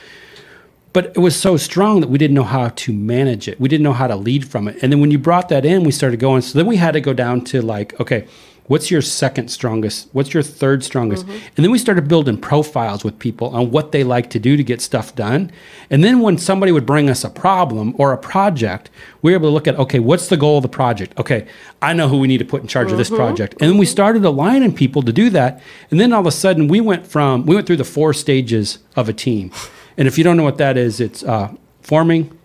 But 0.91 1.07
it 1.15 1.19
was 1.19 1.39
so 1.39 1.55
strong 1.55 2.01
that 2.01 2.09
we 2.09 2.17
didn't 2.17 2.33
know 2.33 2.43
how 2.43 2.69
to 2.69 2.93
manage 2.93 3.47
it. 3.47 3.59
We 3.59 3.69
didn't 3.69 3.83
know 3.83 3.93
how 3.93 4.07
to 4.07 4.15
lead 4.15 4.47
from 4.47 4.67
it. 4.67 4.81
And 4.81 4.91
then 4.91 4.99
when 4.99 5.11
you 5.11 5.19
brought 5.19 5.49
that 5.49 5.65
in, 5.65 5.83
we 5.83 5.91
started 5.91 6.19
going. 6.19 6.41
So 6.41 6.57
then 6.57 6.65
we 6.65 6.77
had 6.77 6.93
to 6.93 7.01
go 7.01 7.13
down 7.13 7.43
to 7.45 7.61
like, 7.61 7.99
okay, 7.99 8.27
what's 8.65 8.89
your 8.89 9.01
second 9.01 9.49
strongest? 9.49 10.09
What's 10.13 10.33
your 10.33 10.41
third 10.43 10.83
strongest? 10.83 11.25
Mm-hmm. 11.25 11.45
And 11.57 11.65
then 11.65 11.71
we 11.71 11.77
started 11.77 12.07
building 12.07 12.37
profiles 12.37 13.03
with 13.03 13.19
people 13.19 13.49
on 13.49 13.71
what 13.71 13.91
they 13.91 14.03
like 14.03 14.29
to 14.31 14.39
do 14.39 14.57
to 14.57 14.63
get 14.63 14.79
stuff 14.81 15.13
done. 15.15 15.51
And 15.89 16.03
then 16.03 16.21
when 16.21 16.37
somebody 16.37 16.71
would 16.71 16.85
bring 16.85 17.09
us 17.09 17.23
a 17.23 17.29
problem 17.29 17.93
or 17.97 18.13
a 18.13 18.17
project, 18.17 18.89
we 19.21 19.31
were 19.31 19.37
able 19.37 19.49
to 19.49 19.53
look 19.53 19.67
at, 19.67 19.77
okay, 19.77 19.99
what's 19.99 20.27
the 20.27 20.37
goal 20.37 20.57
of 20.57 20.63
the 20.63 20.69
project? 20.69 21.17
Okay, 21.19 21.47
I 21.81 21.93
know 21.93 22.07
who 22.07 22.19
we 22.19 22.27
need 22.27 22.37
to 22.39 22.45
put 22.45 22.61
in 22.61 22.67
charge 22.67 22.91
of 22.91 22.97
this 22.97 23.09
mm-hmm. 23.09 23.17
project. 23.17 23.53
And 23.59 23.71
then 23.71 23.77
we 23.77 23.85
started 23.85 24.23
aligning 24.23 24.73
people 24.73 25.01
to 25.03 25.11
do 25.11 25.29
that. 25.31 25.61
And 25.91 25.99
then 25.99 26.13
all 26.13 26.21
of 26.21 26.27
a 26.27 26.31
sudden 26.31 26.67
we 26.67 26.79
went 26.79 27.05
from, 27.05 27.45
we 27.45 27.55
went 27.55 27.67
through 27.67 27.77
the 27.77 27.83
four 27.83 28.13
stages 28.13 28.79
of 28.95 29.09
a 29.09 29.13
team. 29.13 29.51
And 29.99 30.07
if 30.07 30.17
you 30.17 30.23
don't 30.23 30.37
know 30.37 30.43
what 30.43 30.57
that 30.57 30.77
is, 30.77 31.01
it's 31.01 31.23
uh, 31.23 31.53
forming, 31.81 32.35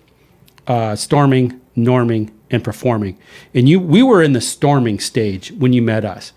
uh, 0.66 0.96
storming, 0.96 1.60
norming, 1.76 2.32
and 2.50 2.64
performing. 2.64 3.16
And 3.54 3.68
you, 3.68 3.78
we 3.78 4.02
were 4.02 4.22
in 4.22 4.32
the 4.32 4.40
storming 4.40 4.98
stage 4.98 5.52
when 5.52 5.72
you 5.72 5.80
met 5.80 6.04
us. 6.04 6.32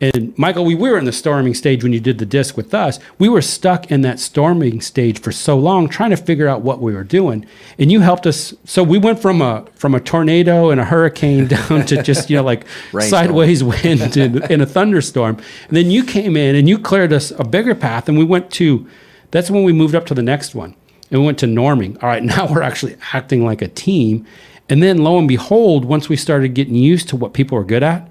And 0.00 0.36
Michael, 0.36 0.64
we 0.64 0.74
were 0.74 0.98
in 0.98 1.04
the 1.04 1.12
storming 1.12 1.54
stage 1.54 1.82
when 1.82 1.92
you 1.92 2.00
did 2.00 2.18
the 2.18 2.26
disc 2.26 2.56
with 2.56 2.74
us. 2.74 3.00
We 3.18 3.28
were 3.28 3.42
stuck 3.42 3.90
in 3.90 4.02
that 4.02 4.20
storming 4.20 4.80
stage 4.80 5.20
for 5.20 5.32
so 5.32 5.58
long, 5.58 5.88
trying 5.88 6.10
to 6.10 6.16
figure 6.16 6.46
out 6.48 6.62
what 6.62 6.80
we 6.80 6.92
were 6.92 7.04
doing. 7.04 7.46
And 7.78 7.90
you 7.90 8.00
helped 8.00 8.26
us. 8.26 8.54
So 8.64 8.84
we 8.84 8.98
went 8.98 9.20
from 9.20 9.40
a 9.42 9.64
from 9.74 9.94
a 9.94 10.00
tornado 10.00 10.70
and 10.70 10.80
a 10.80 10.84
hurricane 10.84 11.46
down 11.48 11.84
to 11.86 12.02
just 12.02 12.30
you 12.30 12.36
know 12.36 12.44
like 12.44 12.64
sideways 13.08 13.64
wind 13.64 14.16
and, 14.16 14.36
and 14.50 14.62
a 14.62 14.66
thunderstorm. 14.66 15.36
And 15.66 15.76
then 15.76 15.90
you 15.90 16.04
came 16.04 16.36
in 16.36 16.54
and 16.54 16.68
you 16.68 16.78
cleared 16.78 17.12
us 17.12 17.32
a 17.32 17.44
bigger 17.44 17.74
path, 17.74 18.08
and 18.08 18.18
we 18.18 18.24
went 18.24 18.50
to. 18.52 18.88
That's 19.30 19.50
when 19.50 19.64
we 19.64 19.72
moved 19.72 19.94
up 19.94 20.06
to 20.06 20.14
the 20.14 20.22
next 20.22 20.54
one, 20.54 20.74
and 21.10 21.20
we 21.20 21.26
went 21.26 21.38
to 21.38 21.46
norming. 21.46 22.02
All 22.02 22.08
right, 22.08 22.22
now 22.36 22.46
we're 22.46 22.62
actually 22.62 22.96
acting 23.12 23.44
like 23.44 23.62
a 23.62 23.68
team. 23.68 24.26
And 24.68 24.82
then 24.82 24.98
lo 24.98 25.18
and 25.18 25.26
behold, 25.26 25.84
once 25.84 26.08
we 26.08 26.16
started 26.16 26.54
getting 26.54 26.74
used 26.74 27.08
to 27.08 27.16
what 27.16 27.32
people 27.32 27.56
are 27.56 27.64
good 27.64 27.82
at, 27.82 28.08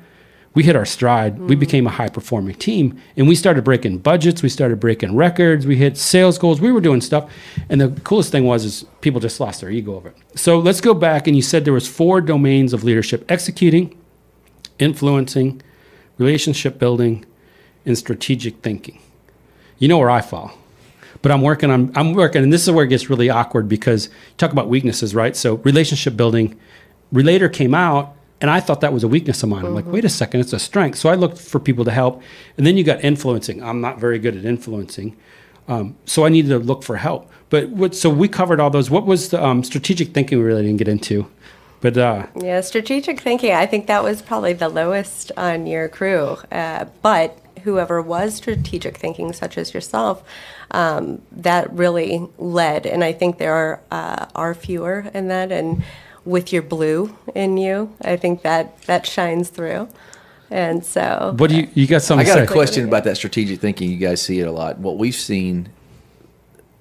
we 0.58 0.64
hit 0.64 0.76
our 0.76 0.88
stride. 0.88 1.38
We 1.38 1.56
mm. 1.56 1.60
became 1.60 1.86
a 1.86 1.92
high 1.92 2.10
performing 2.10 2.56
team 2.56 3.00
and 3.16 3.28
we 3.28 3.36
started 3.36 3.64
breaking 3.64 4.00
budgets. 4.00 4.42
We 4.42 4.50
started 4.50 4.80
breaking 4.80 5.16
records. 5.16 5.68
We 5.68 5.76
hit 5.76 5.98
sales 5.98 6.40
goals. 6.40 6.60
We 6.60 6.72
were 6.72 6.82
doing 6.82 7.00
stuff. 7.00 7.32
And 7.70 7.80
the 7.80 7.90
coolest 8.02 8.32
thing 8.32 8.44
was 8.44 8.66
is 8.66 8.84
people 9.02 9.22
just 9.22 9.40
lost 9.40 9.62
their 9.62 9.70
ego 9.70 9.96
over 9.96 10.10
it. 10.10 10.18
So 10.34 10.58
let's 10.58 10.82
go 10.82 10.96
back 10.96 11.28
and 11.28 11.36
you 11.36 11.44
said 11.44 11.64
there 11.64 11.74
was 11.74 11.88
four 11.88 12.22
domains 12.22 12.74
of 12.74 12.84
leadership: 12.84 13.24
executing, 13.30 13.96
influencing, 14.80 15.62
relationship 16.18 16.80
building, 16.80 17.24
and 17.86 17.96
strategic 17.96 18.64
thinking. 18.64 19.00
You 19.78 19.90
know 19.90 20.00
where 20.00 20.10
I 20.10 20.22
fall. 20.22 20.58
But 21.22 21.32
I'm 21.32 21.42
working 21.42 21.72
on 21.72 21.92
I'm 21.96 22.14
working 22.14 22.44
and 22.44 22.54
this 22.54 22.68
is 22.68 22.72
where 22.72 22.86
it 22.86 22.90
gets 22.90 23.10
really 23.10 23.30
awkward 23.30 23.68
because 23.68 24.10
talk 24.38 24.52
about 24.52 24.70
weaknesses, 24.70 25.16
right? 25.16 25.36
So 25.36 25.56
relationship 25.58 26.16
building, 26.16 26.60
Relator 27.12 27.50
came 27.50 27.74
out 27.74 28.16
and 28.40 28.52
I 28.52 28.60
thought 28.60 28.82
that 28.82 28.94
was 28.94 29.04
a 29.04 29.08
weakness 29.08 29.42
of 29.42 29.50
mine. 29.50 29.66
I'm 29.66 29.74
like, 29.74 29.88
wait 29.88 30.06
a 30.06 30.10
second, 30.10 30.42
it's 30.42 30.54
a 30.54 30.60
strength. 30.60 31.00
So 31.00 31.10
I 31.10 31.16
looked 31.16 31.40
for 31.40 31.60
people 31.60 31.86
to 31.86 31.92
help. 31.92 32.22
And 32.58 32.68
then 32.68 32.78
you 32.78 32.84
got 32.84 33.04
influencing. 33.04 33.64
I'm 33.64 33.82
not 33.82 34.00
very 34.00 34.20
good 34.20 34.38
at 34.38 34.46
influencing. 34.46 35.18
Um, 35.68 35.98
so 36.06 36.24
I 36.24 36.30
needed 36.30 36.50
to 36.50 36.60
look 36.60 36.84
for 36.84 36.98
help. 36.98 37.32
But 37.50 37.70
what, 37.70 37.96
so 37.96 38.10
we 38.10 38.28
covered 38.28 38.60
all 38.60 38.70
those. 38.70 38.90
What 38.90 39.06
was 39.06 39.30
the 39.30 39.44
um, 39.44 39.63
strategic 39.63 40.13
thinking 40.13 40.38
we 40.38 40.44
really 40.44 40.63
didn't 40.63 40.78
get 40.78 40.88
into? 40.88 41.28
But 41.82 41.98
uh, 41.98 42.28
Yeah, 42.36 42.62
strategic 42.62 43.20
thinking. 43.20 43.54
I 43.54 43.65
think 43.65 43.88
that 43.88 44.04
was 44.04 44.22
probably 44.22 44.54
the 44.54 44.70
lowest 44.70 45.32
on 45.36 45.68
your 45.68 45.89
crew. 45.89 46.38
Uh, 46.52 46.86
but 47.02 47.39
whoever 47.67 48.01
was 48.01 48.36
strategic 48.36 48.95
thinking, 48.95 49.34
such 49.34 49.58
as 49.58 49.73
yourself, 49.73 50.23
um, 50.71 51.21
that 51.34 51.69
really 51.73 52.25
led. 52.38 52.86
And 52.86 53.03
I 53.03 53.12
think 53.12 53.39
there 53.39 53.53
are, 53.53 53.82
uh, 53.91 54.27
are 54.34 54.53
fewer 54.53 55.12
in 55.13 55.27
that. 55.27 55.51
And 55.51 55.84
with 56.23 56.53
your 56.53 56.62
blue 56.62 57.17
in 57.36 57.58
you, 57.58 57.93
I 58.01 58.15
think 58.15 58.41
that 58.43 58.82
that 58.84 59.06
shines 59.06 59.49
through. 59.49 59.89
And 60.49 60.86
so, 60.86 61.36
what 61.38 61.49
do 61.49 61.58
you, 61.58 61.67
you 61.73 61.88
got 61.88 62.10
I 62.10 62.23
got 62.23 62.39
a 62.39 62.47
question 62.47 62.88
about 62.88 63.03
that 63.03 63.17
strategic 63.17 63.60
thinking. 63.60 63.91
You 63.91 63.97
guys 63.97 64.21
see 64.21 64.39
it 64.39 64.47
a 64.47 64.51
lot. 64.51 64.77
What 64.77 64.97
we've 64.97 65.13
seen 65.13 65.67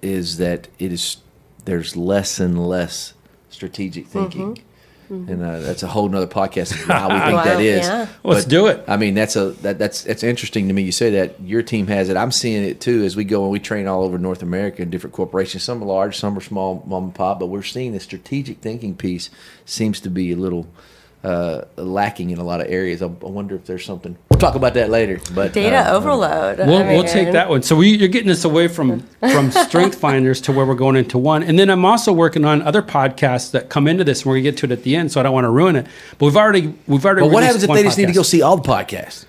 is 0.03 0.37
that 0.37 0.69
it 0.79 0.93
is 0.93 1.17
there's 1.65 1.97
less 1.97 2.39
and 2.39 2.65
less 2.65 3.13
strategic 3.51 4.07
thinking. 4.07 4.63
And 5.09 5.43
uh, 5.43 5.61
that's 5.61 5.83
a 5.83 5.87
whole 5.87 6.09
nother 6.09 6.27
podcast 6.27 6.73
how 6.87 7.09
we 7.09 7.15
think 7.21 7.37
Wow, 7.37 7.45
that 7.45 7.61
is. 7.61 7.87
yeah. 7.87 8.09
Let's 8.25 8.45
do 8.45 8.67
it. 8.67 8.85
I 8.89 8.97
mean, 8.97 9.15
that's 9.15 9.37
a 9.37 9.51
that, 9.63 9.79
that's 9.79 10.03
that's 10.03 10.23
interesting 10.23 10.69
to 10.69 10.75
me. 10.75 10.83
You 10.83 10.93
say 10.93 11.11
that 11.11 11.41
your 11.41 11.63
team 11.63 11.87
has 11.89 12.09
it. 12.09 12.17
I'm 12.17 12.33
seeing 12.33 12.65
it 12.65 12.81
too 12.81 13.05
as 13.05 13.15
we 13.17 13.25
go 13.25 13.43
and 13.45 13.53
we 13.53 13.59
train 13.61 13.87
all 13.87 14.03
over 14.05 14.19
North 14.19 14.43
America 14.43 14.83
in 14.83 14.91
different 14.91 15.15
corporations. 15.15 15.63
Some 15.63 15.83
are 15.83 15.87
large, 15.87 16.17
some 16.17 16.37
are 16.37 16.41
small, 16.41 16.83
mom 16.87 17.05
and 17.05 17.15
pop. 17.15 17.39
But 17.41 17.47
we're 17.47 17.63
seeing 17.63 17.93
the 17.93 18.01
strategic 18.01 18.59
thinking 18.59 18.97
piece 18.97 19.31
seems 19.65 20.01
to 20.01 20.11
be 20.11 20.33
a 20.33 20.37
little 20.37 20.67
uh, 21.25 21.63
lacking 21.77 22.31
in 22.31 22.39
a 22.39 22.45
lot 22.45 22.61
of 22.61 22.69
areas. 22.69 23.03
I, 23.03 23.07
I 23.07 23.09
wonder 23.09 23.55
if 23.55 23.67
there's 23.67 23.85
something. 23.85 24.17
We'll 24.37 24.51
talk 24.51 24.55
about 24.55 24.75
that 24.75 24.91
later. 24.91 25.19
But 25.35 25.55
data 25.55 25.91
uh, 25.91 25.97
overload. 25.97 26.59
We'll, 26.59 26.77
I 26.77 26.93
we'll 26.93 27.05
take 27.05 27.33
that 27.33 27.49
one. 27.49 27.63
So 27.63 27.75
we, 27.75 27.97
you're 27.97 28.09
getting 28.09 28.31
us 28.31 28.45
away 28.45 28.69
from 28.69 29.01
from 29.21 29.51
strength 29.67 29.99
finders 29.99 30.43
to 30.43 30.53
where 30.53 30.67
we're 30.67 30.75
going 30.75 30.97
into 30.97 31.17
one. 31.17 31.43
And 31.43 31.59
then 31.59 31.71
I'm 31.71 31.87
also 31.87 32.13
working 32.13 32.45
on 32.45 32.61
other 32.61 32.83
podcasts 32.83 33.51
that 33.53 33.71
come 33.71 33.89
into 33.89 34.05
this, 34.05 34.21
and 34.21 34.27
we're 34.27 34.35
gonna 34.35 34.43
get 34.43 34.59
to 34.59 34.67
it 34.67 34.73
at 34.73 34.83
the 34.83 34.95
end. 34.95 35.11
So 35.11 35.21
I 35.21 35.23
don't 35.23 35.33
want 35.33 35.47
to 35.47 35.51
ruin 35.51 35.75
it. 35.75 35.87
But 36.19 36.27
we've 36.27 36.37
already 36.37 36.75
we've 36.87 37.03
already. 37.07 37.23
But 37.23 37.31
what 37.31 37.45
happens 37.45 37.63
if 37.63 37.71
one 37.71 37.77
they 37.77 37.85
just 37.85 37.97
need 37.97 38.09
to 38.09 38.13
go 38.13 38.23
see 38.23 38.43
all 38.43 38.59
the 38.59 38.69
podcasts? 38.69 39.25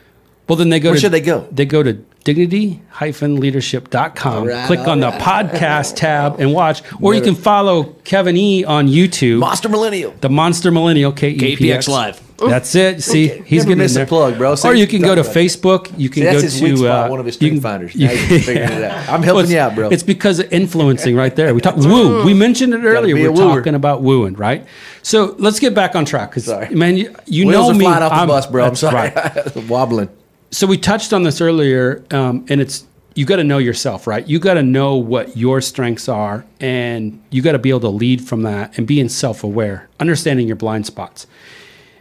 Well, 0.49 0.57
then 0.57 0.67
they 0.67 0.81
go. 0.81 0.89
Where 0.89 0.95
to, 0.95 0.99
should 1.01 1.13
they 1.13 1.21
go? 1.21 1.47
They 1.53 1.65
go 1.65 1.83
to 1.83 2.03
dignity-leadership.com. 2.27 4.47
Right, 4.47 4.67
click 4.67 4.87
on 4.87 4.99
the 4.99 5.11
podcast 5.11 5.95
tab 5.95 6.39
and 6.39 6.53
watch. 6.53 6.81
Or 7.01 7.13
you 7.13 7.21
can 7.21 7.35
follow 7.35 7.83
Kevin 8.03 8.35
E 8.37 8.63
on 8.65 8.87
YouTube. 8.87 9.39
Monster 9.39 9.69
Millennial. 9.69 10.13
the 10.21 10.29
Monster 10.29 10.71
Millennial 10.71 11.11
KEPX. 11.13 11.57
KPX 11.57 11.87
Live. 11.87 12.21
That's 12.37 12.75
it. 12.75 13.01
See, 13.01 13.29
he's 13.29 13.63
Never 13.63 13.69
getting 13.69 13.77
miss 13.79 13.95
in 13.95 13.97
a 13.97 13.99
there. 14.01 14.05
plug, 14.05 14.37
bro. 14.37 14.55
Or 14.63 14.75
you 14.75 14.85
can 14.85 15.01
go 15.01 15.15
to. 15.15 15.21
Facebook. 15.23 15.91
You 15.97 16.07
can 16.09 16.21
See, 16.23 16.31
go 16.31 16.41
to 16.41 16.49
spot, 16.77 17.07
uh, 17.07 17.09
one 17.09 17.19
of 17.19 17.25
his 17.25 17.41
you 17.41 17.49
can- 17.49 17.61
finders. 17.61 17.95
Now 17.95 18.11
you're 18.11 18.39
figuring 18.39 18.71
it 18.71 18.83
out. 18.83 19.09
I'm 19.09 19.23
helping 19.23 19.45
it's, 19.45 19.51
you 19.51 19.57
out, 19.59 19.73
bro. 19.73 19.89
It's 19.89 20.03
because 20.03 20.39
of 20.39 20.53
influencing 20.53 21.15
right 21.15 21.35
there. 21.35 21.55
We 21.55 21.61
talk 21.61 21.77
woo. 21.77 22.23
We 22.23 22.35
mentioned 22.35 22.75
it 22.75 22.83
earlier. 22.83 23.15
We're 23.15 23.33
talking 23.35 23.73
about 23.73 24.03
wooing, 24.03 24.35
right? 24.35 24.63
So 25.01 25.35
let's 25.39 25.59
get 25.59 25.73
back 25.73 25.95
on 25.95 26.05
track 26.05 26.29
because 26.29 26.45
Sorry. 26.45 26.69
man, 26.75 26.97
you, 26.97 27.15
you 27.25 27.45
know 27.45 27.73
me. 27.73 27.85
flying 27.85 28.03
off 28.03 28.11
the 28.11 28.17
I'm- 28.17 28.27
bus, 28.27 28.45
bro. 28.45 28.65
I'm 28.65 28.75
sorry. 28.75 29.11
right. 29.15 29.55
Wobbling. 29.67 30.09
So 30.51 30.65
we 30.65 30.77
touched 30.77 31.13
on 31.13 31.23
this 31.23 31.41
earlier, 31.41 32.05
um, 32.11 32.45
and 32.49 32.61
it's 32.61 32.85
you 33.15 33.25
got 33.25 33.37
to 33.37 33.43
know 33.43 33.57
yourself, 33.57 34.05
right? 34.05 34.27
You 34.27 34.37
got 34.37 34.53
to 34.53 34.63
know 34.63 34.95
what 34.95 35.35
your 35.35 35.59
strengths 35.59 36.07
are, 36.07 36.45
and 36.59 37.21
you 37.31 37.41
got 37.41 37.53
to 37.53 37.59
be 37.59 37.69
able 37.69 37.79
to 37.81 37.89
lead 37.89 38.21
from 38.21 38.43
that 38.43 38.77
and 38.77 38.85
being 38.85 39.09
self-aware, 39.09 39.89
understanding 39.99 40.45
your 40.45 40.55
blind 40.55 40.85
spots. 40.85 41.25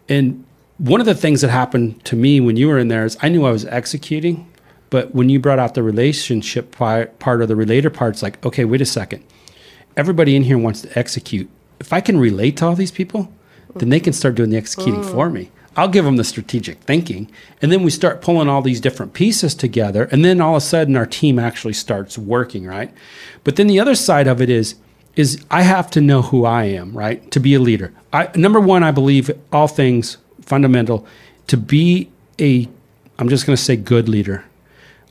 And 0.09 0.45
one 0.79 1.01
of 1.01 1.07
the 1.07 1.15
things 1.15 1.41
that 1.41 1.49
happened 1.49 2.05
to 2.05 2.17
me 2.17 2.39
when 2.39 2.57
you 2.57 2.69
were 2.69 2.79
in 2.79 2.89
there 2.89 3.07
is 3.07 3.17
I 3.23 3.31
knew 3.31 3.47
I 3.47 3.51
was 3.51 3.65
executing, 3.65 4.47
but 4.91 5.15
when 5.15 5.31
you 5.31 5.41
brought 5.41 5.59
out 5.59 5.75
the 5.75 5.83
relationship 5.83 6.71
part, 6.71 7.19
part 7.19 7.41
of 7.41 7.49
the 7.49 7.57
relator 7.57 7.89
part, 7.89 8.15
it's 8.15 8.23
like, 8.23 8.45
okay, 8.45 8.67
wait 8.67 8.83
a 8.83 8.87
second. 8.87 9.25
Everybody 9.97 10.37
in 10.37 10.45
here 10.45 10.59
wants 10.59 10.83
to 10.83 10.99
execute. 10.99 11.49
If 11.81 11.93
I 11.95 12.03
can 12.03 12.19
relate 12.19 12.59
to 12.59 12.67
all 12.67 12.75
these 12.75 12.93
people, 12.93 13.33
then 13.75 13.89
they 13.89 14.01
can 14.01 14.13
start 14.13 14.35
doing 14.35 14.51
the 14.51 14.57
executing 14.59 15.03
for 15.03 15.31
me. 15.31 15.51
I'll 15.77 15.89
give 15.89 16.07
them 16.07 16.17
the 16.17 16.25
strategic 16.25 16.79
thinking. 16.81 17.31
And 17.61 17.71
then 17.71 17.83
we 17.83 17.91
start 17.91 18.23
pulling 18.23 18.49
all 18.49 18.63
these 18.63 18.81
different 18.81 19.13
pieces 19.13 19.55
together. 19.55 20.05
And 20.11 20.25
then 20.25 20.41
all 20.41 20.53
of 20.53 20.59
a 20.59 20.61
sudden 20.63 20.97
our 20.97 21.07
team 21.07 21.39
actually 21.39 21.75
starts 21.75 22.17
working, 22.17 22.65
right? 22.65 22.93
But 23.45 23.57
then 23.57 23.67
the 23.67 23.79
other 23.79 23.95
side 23.95 24.27
of 24.27 24.41
it 24.41 24.49
is, 24.49 24.77
is 25.17 25.45
I 25.51 25.63
have 25.63 25.91
to 25.93 26.01
know 26.01 26.23
who 26.23 26.47
I 26.47 26.65
am, 26.65 26.97
right? 26.97 27.31
To 27.31 27.41
be 27.41 27.55
a 27.55 27.61
leader. 27.61 27.93
I, 28.13 28.31
number 28.35 28.59
one, 28.59 28.83
I 28.83 28.91
believe 28.91 29.31
all 29.53 29.69
things 29.69 30.17
fundamental 30.41 31.07
to 31.49 31.59
be 31.59 32.11
a, 32.41 32.69
I'm 33.19 33.29
just 33.29 33.47
going 33.47 33.57
to 33.57 33.63
say 33.63 33.77
good 33.77 34.09
leader. 34.09 34.45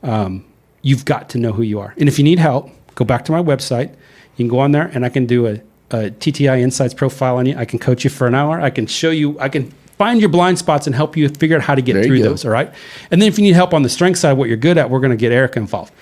Um, 0.02 0.44
you've 0.82 1.04
got 1.04 1.28
to 1.30 1.38
know 1.38 1.52
who 1.52 1.62
you 1.62 1.78
are. 1.78 1.94
And 1.96 2.08
if 2.08 2.18
you 2.18 2.24
need 2.24 2.38
help, 2.38 2.70
go 2.96 3.04
back 3.04 3.24
to 3.26 3.32
my 3.32 3.42
website. 3.42 3.90
You 4.36 4.44
can 4.44 4.48
go 4.48 4.58
on 4.58 4.72
there 4.72 4.90
and 4.92 5.04
I 5.04 5.10
can 5.10 5.26
do 5.26 5.46
a, 5.46 5.52
a 5.90 6.10
TTI 6.10 6.60
Insights 6.60 6.94
profile 6.94 7.36
on 7.36 7.46
you. 7.46 7.56
I 7.56 7.64
can 7.64 7.78
coach 7.78 8.02
you 8.02 8.10
for 8.10 8.26
an 8.26 8.34
hour. 8.34 8.60
I 8.60 8.70
can 8.70 8.86
show 8.86 9.10
you, 9.10 9.38
I 9.38 9.48
can 9.48 9.72
find 9.98 10.20
your 10.20 10.28
blind 10.28 10.58
spots 10.58 10.86
and 10.86 10.94
help 10.94 11.16
you 11.16 11.28
figure 11.28 11.56
out 11.56 11.62
how 11.62 11.74
to 11.74 11.82
get 11.82 11.94
There 11.94 12.04
through 12.04 12.22
those. 12.22 12.44
All 12.44 12.50
right. 12.50 12.72
And 13.10 13.20
then 13.20 13.28
if 13.28 13.38
you 13.38 13.44
need 13.44 13.54
help 13.54 13.74
on 13.74 13.82
the 13.82 13.88
strength 13.88 14.18
side, 14.18 14.34
what 14.34 14.48
you're 14.48 14.56
good 14.56 14.78
at, 14.78 14.90
we're 14.90 15.00
going 15.00 15.10
to 15.10 15.16
get 15.16 15.32
Erica 15.32 15.58
involved. 15.58 15.92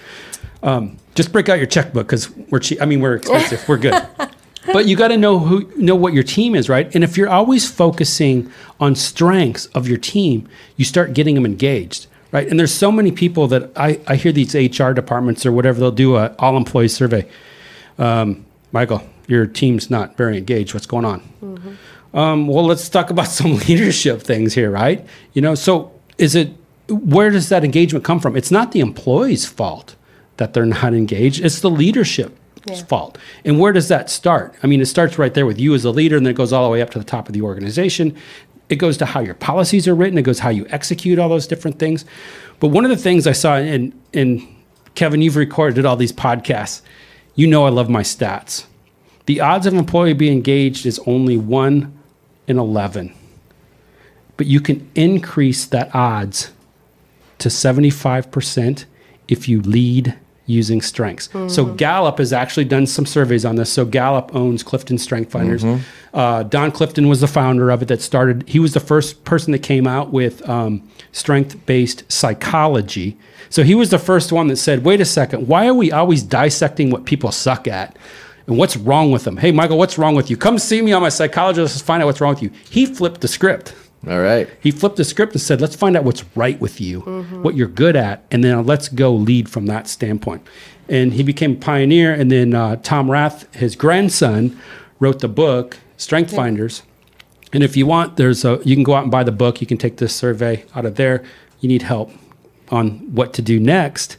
Um, 0.62 0.98
just 1.14 1.32
break 1.32 1.48
out 1.48 1.58
your 1.58 1.66
checkbook 1.66 2.06
because 2.06 2.30
we're 2.30 2.58
cheap. 2.58 2.80
I 2.80 2.86
mean, 2.86 3.00
we're 3.00 3.16
expensive. 3.16 3.68
we're 3.68 3.78
good. 3.78 4.06
But 4.72 4.86
you 4.86 4.96
got 4.96 5.08
to 5.08 5.16
know 5.16 5.38
who 5.38 5.70
know 5.76 5.94
what 5.94 6.14
your 6.14 6.22
team 6.22 6.54
is, 6.54 6.68
right? 6.68 6.92
And 6.94 7.04
if 7.04 7.16
you're 7.18 7.28
always 7.28 7.70
focusing 7.70 8.50
on 8.80 8.94
strengths 8.94 9.66
of 9.66 9.86
your 9.86 9.98
team, 9.98 10.48
you 10.76 10.84
start 10.84 11.12
getting 11.12 11.34
them 11.34 11.44
engaged, 11.44 12.06
right? 12.32 12.48
And 12.48 12.58
there's 12.58 12.72
so 12.72 12.90
many 12.90 13.12
people 13.12 13.46
that 13.48 13.70
I, 13.76 14.00
I 14.06 14.16
hear 14.16 14.32
these 14.32 14.54
HR 14.54 14.92
departments 14.92 15.44
or 15.44 15.52
whatever 15.52 15.80
they'll 15.80 15.90
do 15.90 16.16
a 16.16 16.34
all 16.38 16.56
employee 16.56 16.88
survey. 16.88 17.28
Um, 17.98 18.46
Michael, 18.72 19.02
your 19.26 19.46
team's 19.46 19.90
not 19.90 20.16
very 20.16 20.38
engaged. 20.38 20.72
What's 20.72 20.86
going 20.86 21.04
on? 21.04 21.78
Um, 22.14 22.46
well, 22.46 22.64
let's 22.64 22.88
talk 22.88 23.10
about 23.10 23.28
some 23.28 23.56
leadership 23.68 24.22
things 24.22 24.54
here, 24.54 24.70
right? 24.70 25.04
You 25.34 25.42
know, 25.42 25.54
so 25.54 25.92
is 26.16 26.34
it 26.34 26.52
where 26.88 27.30
does 27.30 27.48
that 27.48 27.64
engagement 27.64 28.04
come 28.04 28.20
from? 28.20 28.36
It's 28.36 28.50
not 28.50 28.72
the 28.72 28.80
employee's 28.80 29.46
fault 29.46 29.96
that 30.36 30.52
they're 30.52 30.66
not 30.66 30.92
engaged. 30.94 31.44
It's 31.44 31.60
the 31.60 31.70
leadership's 31.70 32.32
Yeah. 32.68 32.76
fault. 32.84 33.18
And 33.44 33.58
where 33.58 33.72
does 33.72 33.88
that 33.88 34.10
start? 34.10 34.54
I 34.62 34.66
mean, 34.66 34.80
it 34.80 34.86
starts 34.86 35.18
right 35.18 35.32
there 35.34 35.46
with 35.46 35.58
you 35.58 35.74
as 35.74 35.84
a 35.84 35.90
leader, 35.90 36.16
and 36.16 36.24
then 36.26 36.32
it 36.32 36.36
goes 36.36 36.52
all 36.52 36.64
the 36.64 36.70
way 36.70 36.82
up 36.82 36.90
to 36.90 36.98
the 36.98 37.04
top 37.04 37.26
of 37.28 37.32
the 37.32 37.40
organization. 37.42 38.14
It 38.68 38.76
goes 38.76 38.96
to 38.98 39.06
how 39.06 39.20
your 39.20 39.34
policies 39.34 39.88
are 39.88 39.94
written. 39.94 40.18
It 40.18 40.22
goes 40.22 40.40
how 40.40 40.50
you 40.50 40.66
execute 40.70 41.18
all 41.18 41.28
those 41.28 41.46
different 41.46 41.78
things. 41.78 42.04
But 42.60 42.68
one 42.68 42.84
of 42.84 42.90
the 42.90 42.96
things 42.96 43.26
I 43.26 43.32
saw 43.32 43.56
in 43.56 43.92
in 44.12 44.46
Kevin, 44.94 45.22
you've 45.22 45.36
recorded 45.36 45.84
all 45.86 45.96
these 45.96 46.12
podcasts. 46.12 46.82
You 47.34 47.46
know 47.46 47.64
I 47.64 47.70
love 47.70 47.88
my 47.88 48.02
stats. 48.02 48.64
The 49.26 49.40
odds 49.40 49.66
of 49.66 49.72
an 49.72 49.78
employee 49.78 50.12
being 50.12 50.34
engaged 50.34 50.84
is 50.86 51.00
only 51.06 51.36
one 51.38 51.92
in 52.46 52.58
eleven. 52.58 53.14
But 54.36 54.46
you 54.46 54.60
can 54.60 54.90
increase 54.94 55.64
that 55.66 55.94
odds 55.94 56.50
to 57.38 57.48
75% 57.48 58.84
if 59.28 59.48
you 59.48 59.60
lead 59.62 60.16
using 60.46 60.82
strengths. 60.82 61.28
So 61.48 61.64
Gallup 61.64 62.18
has 62.18 62.32
actually 62.32 62.64
done 62.66 62.86
some 62.86 63.06
surveys 63.06 63.44
on 63.44 63.56
this. 63.56 63.72
So 63.72 63.84
Gallup 63.86 64.34
owns 64.34 64.62
Clifton 64.62 64.98
Strength 64.98 65.32
Finders. 65.32 65.64
Uh, 66.12 66.42
Don 66.42 66.70
Clifton 66.70 67.08
was 67.08 67.20
the 67.20 67.26
founder 67.28 67.70
of 67.70 67.80
it 67.80 67.88
that 67.88 68.02
started, 68.02 68.46
he 68.48 68.58
was 68.58 68.74
the 68.74 68.80
first 68.80 69.24
person 69.24 69.52
that 69.52 69.60
came 69.60 69.86
out 69.86 70.12
with 70.12 70.46
um, 70.48 70.86
strength 71.12 71.64
based 71.64 72.10
psychology. 72.12 73.16
So 73.48 73.62
he 73.62 73.74
was 73.74 73.90
the 73.90 73.98
first 73.98 74.32
one 74.32 74.48
that 74.48 74.56
said, 74.56 74.84
wait 74.84 75.00
a 75.00 75.04
second, 75.06 75.48
why 75.48 75.66
are 75.66 75.74
we 75.74 75.92
always 75.92 76.22
dissecting 76.22 76.90
what 76.90 77.04
people 77.04 77.32
suck 77.32 77.66
at? 77.66 77.96
And 78.46 78.58
what's 78.58 78.76
wrong 78.76 79.10
with 79.10 79.24
them? 79.24 79.38
Hey, 79.38 79.52
Michael, 79.52 79.78
what's 79.78 79.96
wrong 79.96 80.14
with 80.14 80.30
you? 80.30 80.36
Come 80.36 80.58
see 80.58 80.82
me 80.82 80.92
on 80.92 81.00
my 81.00 81.08
psychologist. 81.08 81.74
Let's 81.74 81.82
find 81.82 82.02
out 82.02 82.06
what's 82.06 82.20
wrong 82.20 82.34
with 82.34 82.42
you. 82.42 82.50
He 82.68 82.84
flipped 82.86 83.22
the 83.22 83.28
script. 83.28 83.74
All 84.06 84.20
right. 84.20 84.48
He 84.60 84.70
flipped 84.70 84.96
the 84.96 85.04
script 85.04 85.32
and 85.32 85.40
said, 85.40 85.62
let's 85.62 85.76
find 85.76 85.96
out 85.96 86.04
what's 86.04 86.24
right 86.36 86.60
with 86.60 86.78
you, 86.78 87.00
what 87.42 87.54
you're 87.54 87.68
good 87.68 87.96
at, 87.96 88.26
and 88.30 88.44
then 88.44 88.66
let's 88.66 88.88
go 88.88 89.14
lead 89.14 89.48
from 89.48 89.64
that 89.66 89.88
standpoint. 89.88 90.46
And 90.90 91.14
he 91.14 91.22
became 91.22 91.52
a 91.52 91.56
pioneer. 91.56 92.12
And 92.12 92.30
then 92.30 92.52
uh, 92.52 92.76
Tom 92.76 93.10
Rath, 93.10 93.52
his 93.54 93.74
grandson, 93.76 94.60
wrote 95.00 95.20
the 95.20 95.28
book, 95.28 95.78
Strength 95.96 96.34
Finders. 96.34 96.82
And 97.54 97.62
if 97.62 97.78
you 97.78 97.86
want, 97.86 98.16
there's 98.16 98.44
a, 98.44 98.60
you 98.62 98.76
can 98.76 98.82
go 98.82 98.94
out 98.94 99.04
and 99.04 99.10
buy 99.10 99.24
the 99.24 99.32
book. 99.32 99.62
You 99.62 99.66
can 99.66 99.78
take 99.78 99.96
this 99.96 100.14
survey 100.14 100.66
out 100.74 100.84
of 100.84 100.96
there. 100.96 101.24
You 101.60 101.68
need 101.68 101.82
help 101.82 102.10
on 102.68 103.14
what 103.14 103.32
to 103.34 103.42
do 103.42 103.58
next. 103.58 104.18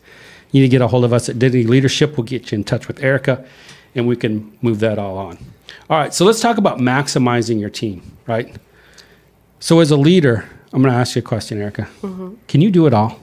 You 0.52 0.62
need 0.62 0.68
to 0.68 0.72
get 0.72 0.82
a 0.82 0.88
hold 0.88 1.06
of 1.06 1.14
us 1.14 1.30
at 1.30 1.38
Dignity 1.38 1.68
Leadership. 1.68 2.18
We'll 2.18 2.24
get 2.24 2.52
you 2.52 2.56
in 2.56 2.64
touch 2.64 2.88
with 2.88 3.04
Erica 3.04 3.46
and 3.96 4.08
we 4.08 4.16
can 4.16 4.56
move 4.62 4.80
that 4.82 5.00
all 5.00 5.18
on. 5.18 5.38
All 5.90 5.98
right, 5.98 6.14
so 6.14 6.26
let's 6.26 6.42
talk 6.42 6.58
about 6.58 6.80
maximizing 6.80 7.60
your 7.60 7.70
team, 7.70 8.04
right? 8.28 8.56
So, 9.60 9.80
as 9.80 9.90
a 9.90 9.98
leader, 9.98 10.48
I'm 10.74 10.82
going 10.82 10.94
to 10.94 11.00
ask 11.00 11.16
you 11.16 11.22
a 11.22 11.24
question, 11.24 11.62
Erica. 11.62 11.88
Can 12.48 12.62
you 12.62 12.70
do 12.70 12.86
it 12.86 12.94
all? 12.94 13.20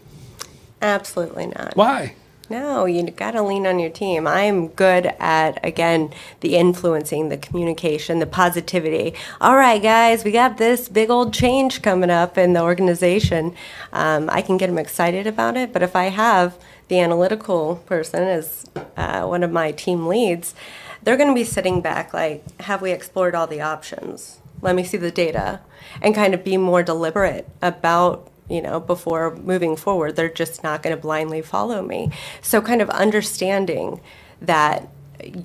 Absolutely 0.80 1.46
not. 1.46 1.76
Why? 1.76 2.14
No, 2.50 2.84
you 2.84 3.08
got 3.10 3.30
to 3.30 3.42
lean 3.42 3.66
on 3.66 3.78
your 3.78 3.88
team. 3.88 4.26
I'm 4.26 4.68
good 4.68 5.06
at, 5.18 5.64
again, 5.64 6.12
the 6.40 6.56
influencing, 6.56 7.30
the 7.30 7.38
communication, 7.38 8.18
the 8.18 8.26
positivity. 8.26 9.14
All 9.40 9.56
right, 9.56 9.82
guys, 9.82 10.22
we 10.22 10.32
got 10.32 10.58
this 10.58 10.88
big 10.88 11.08
old 11.08 11.32
change 11.32 11.80
coming 11.80 12.10
up 12.10 12.36
in 12.36 12.52
the 12.52 12.60
organization. 12.60 13.54
Um, 13.92 14.28
I 14.30 14.42
can 14.42 14.58
get 14.58 14.66
them 14.66 14.76
excited 14.76 15.26
about 15.26 15.56
it, 15.56 15.72
but 15.72 15.82
if 15.82 15.96
I 15.96 16.04
have 16.04 16.58
the 16.92 17.00
analytical 17.00 17.76
person 17.86 18.22
as 18.22 18.66
uh, 18.98 19.24
one 19.24 19.42
of 19.42 19.50
my 19.50 19.72
team 19.72 20.06
leads, 20.06 20.54
they're 21.02 21.16
going 21.16 21.30
to 21.30 21.34
be 21.34 21.42
sitting 21.42 21.80
back 21.80 22.12
like, 22.12 22.44
have 22.60 22.82
we 22.82 22.90
explored 22.92 23.34
all 23.34 23.46
the 23.46 23.62
options? 23.62 24.40
Let 24.60 24.76
me 24.76 24.84
see 24.84 24.98
the 24.98 25.10
data 25.10 25.60
and 26.02 26.14
kind 26.14 26.34
of 26.34 26.44
be 26.44 26.58
more 26.58 26.82
deliberate 26.82 27.48
about 27.62 28.28
you 28.46 28.60
know, 28.60 28.78
before 28.78 29.34
moving 29.36 29.74
forward. 29.74 30.16
They're 30.16 30.28
just 30.28 30.62
not 30.62 30.82
going 30.82 30.94
to 30.94 31.00
blindly 31.00 31.40
follow 31.40 31.80
me. 31.80 32.10
So, 32.42 32.60
kind 32.60 32.82
of 32.82 32.90
understanding 32.90 34.02
that 34.42 34.86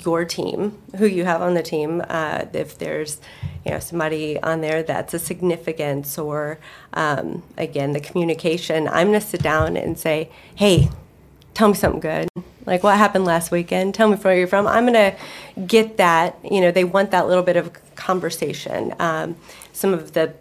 your 0.03 0.25
team, 0.25 0.77
who 0.97 1.05
you 1.05 1.23
have 1.23 1.41
on 1.41 1.53
the 1.53 1.63
team, 1.63 2.03
uh, 2.09 2.45
if 2.51 2.77
there's, 2.77 3.21
you 3.63 3.71
know, 3.71 3.79
somebody 3.79 4.41
on 4.41 4.59
there 4.59 4.83
that's 4.83 5.13
a 5.13 5.19
significance 5.19 6.17
or, 6.17 6.59
um, 6.93 7.43
again, 7.57 7.93
the 7.93 8.01
communication, 8.01 8.89
I'm 8.89 9.07
going 9.09 9.21
to 9.21 9.25
sit 9.25 9.43
down 9.43 9.77
and 9.77 9.97
say, 9.97 10.29
hey, 10.55 10.89
tell 11.57 11.69
me 11.69 11.73
something 11.73 11.99
good. 11.99 12.29
Like 12.67 12.83
what 12.83 12.97
happened 12.97 13.25
last 13.25 13.49
weekend? 13.49 13.95
Tell 13.95 14.07
me 14.09 14.15
where 14.17 14.37
you're 14.37 14.47
from. 14.47 14.67
I'm 14.67 14.85
gonna 14.85 15.15
get 15.65 15.97
that. 15.97 16.37
You 16.43 16.61
know, 16.61 16.71
they 16.71 16.83
want 16.83 17.09
that 17.11 17.27
little 17.27 17.43
bit 17.43 17.57
of 17.57 17.71
conversation. 17.95 18.93
Um, 18.99 19.35
some 19.73 19.91
of 19.93 20.13
the 20.13 20.33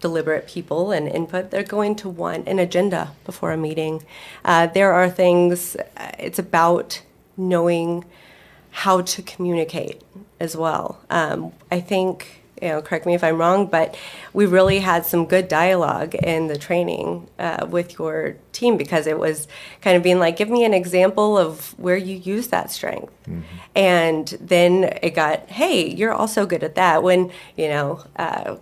deliberate 0.00 0.46
people 0.46 0.92
and 0.92 1.08
input, 1.08 1.50
they're 1.50 1.62
going 1.62 1.94
to 1.96 2.08
want 2.08 2.46
an 2.46 2.58
agenda 2.58 3.12
before 3.24 3.52
a 3.52 3.56
meeting. 3.56 4.02
Uh, 4.44 4.66
there 4.66 4.92
are 4.92 5.08
things. 5.08 5.76
uh, 5.96 6.12
It's 6.18 6.38
about 6.38 7.02
knowing 7.36 8.04
how 8.70 9.00
to 9.00 9.22
communicate 9.22 10.02
as 10.38 10.56
well. 10.56 11.00
Um, 11.08 11.52
I 11.70 11.80
think, 11.80 12.39
you 12.60 12.68
know, 12.68 12.82
correct 12.82 13.06
me 13.06 13.14
if 13.14 13.24
I'm 13.24 13.38
wrong, 13.38 13.66
but 13.66 13.96
we 14.32 14.46
really 14.46 14.80
had 14.80 15.06
some 15.06 15.24
good 15.26 15.48
dialogue 15.48 16.14
in 16.14 16.48
the 16.48 16.58
training 16.58 17.28
uh, 17.38 17.66
with 17.68 17.98
your 17.98 18.36
team 18.52 18.76
because 18.76 19.06
it 19.06 19.18
was 19.18 19.48
kind 19.80 19.96
of 19.96 20.02
being 20.02 20.18
like, 20.18 20.36
give 20.36 20.50
me 20.50 20.64
an 20.64 20.74
example 20.74 21.38
of 21.38 21.78
where 21.78 21.96
you 21.96 22.16
use 22.16 22.48
that 22.48 22.70
strength. 22.70 23.12
And 23.74 24.28
then 24.40 24.98
it 25.02 25.10
got, 25.10 25.48
hey, 25.48 25.88
you're 25.88 26.12
also 26.12 26.44
good 26.46 26.62
at 26.62 26.74
that. 26.74 27.02
When, 27.02 27.30
you 27.56 27.68
know, 27.68 28.04
uh, 28.16 28.56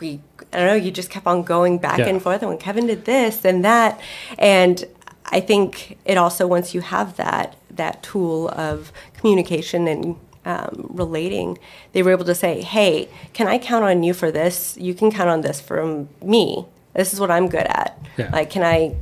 we, 0.00 0.20
I 0.52 0.56
don't 0.56 0.66
know, 0.66 0.74
you 0.74 0.90
just 0.90 1.10
kept 1.10 1.26
on 1.26 1.42
going 1.42 1.78
back 1.78 1.98
Yeah. 1.98 2.06
and 2.08 2.22
forth. 2.22 2.42
And 2.42 2.48
when 2.48 2.58
Kevin 2.58 2.86
did 2.86 3.04
this 3.04 3.44
and 3.44 3.64
that. 3.64 4.00
And 4.38 4.84
I 5.26 5.40
think 5.40 5.98
it 6.04 6.16
also, 6.16 6.46
once 6.46 6.74
you 6.74 6.80
have 6.80 7.16
that, 7.16 7.56
that 7.70 8.02
tool 8.02 8.48
of 8.48 8.92
communication 9.18 9.86
and 9.86 10.16
um, 10.44 10.86
relating, 10.90 11.58
they 11.92 12.02
were 12.02 12.10
able 12.10 12.24
to 12.24 12.34
say, 12.34 12.62
hey, 12.62 13.08
can 13.32 13.46
I 13.48 13.58
count 13.58 13.84
on 13.84 14.02
you 14.02 14.14
for 14.14 14.30
this? 14.30 14.76
You 14.78 14.94
can 14.94 15.10
count 15.10 15.28
on 15.28 15.40
this 15.42 15.60
from 15.60 16.08
me. 16.22 16.64
This 16.94 17.12
is 17.12 17.20
what 17.20 17.30
I'm 17.30 17.48
good 17.48 17.66
at. 17.66 17.98
Yeah. 18.16 18.30
Like, 18.32 18.50
can 18.50 18.62
I? 18.62 18.96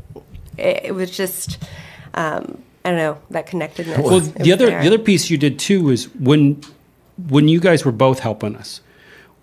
It, 0.58 0.86
it 0.86 0.94
was 0.94 1.10
just, 1.10 1.62
um, 2.14 2.62
I 2.84 2.90
don't 2.90 2.98
know, 2.98 3.18
that 3.30 3.46
connectedness. 3.46 3.98
Well, 3.98 4.20
the 4.20 4.52
other 4.52 4.66
there. 4.66 4.80
the 4.80 4.86
other 4.86 4.98
piece 4.98 5.30
you 5.30 5.38
did 5.38 5.58
too 5.58 5.84
was 5.84 6.12
when 6.14 6.60
when 7.28 7.48
you 7.48 7.60
guys 7.60 7.84
were 7.84 7.92
both 7.92 8.20
helping 8.20 8.56
us, 8.56 8.80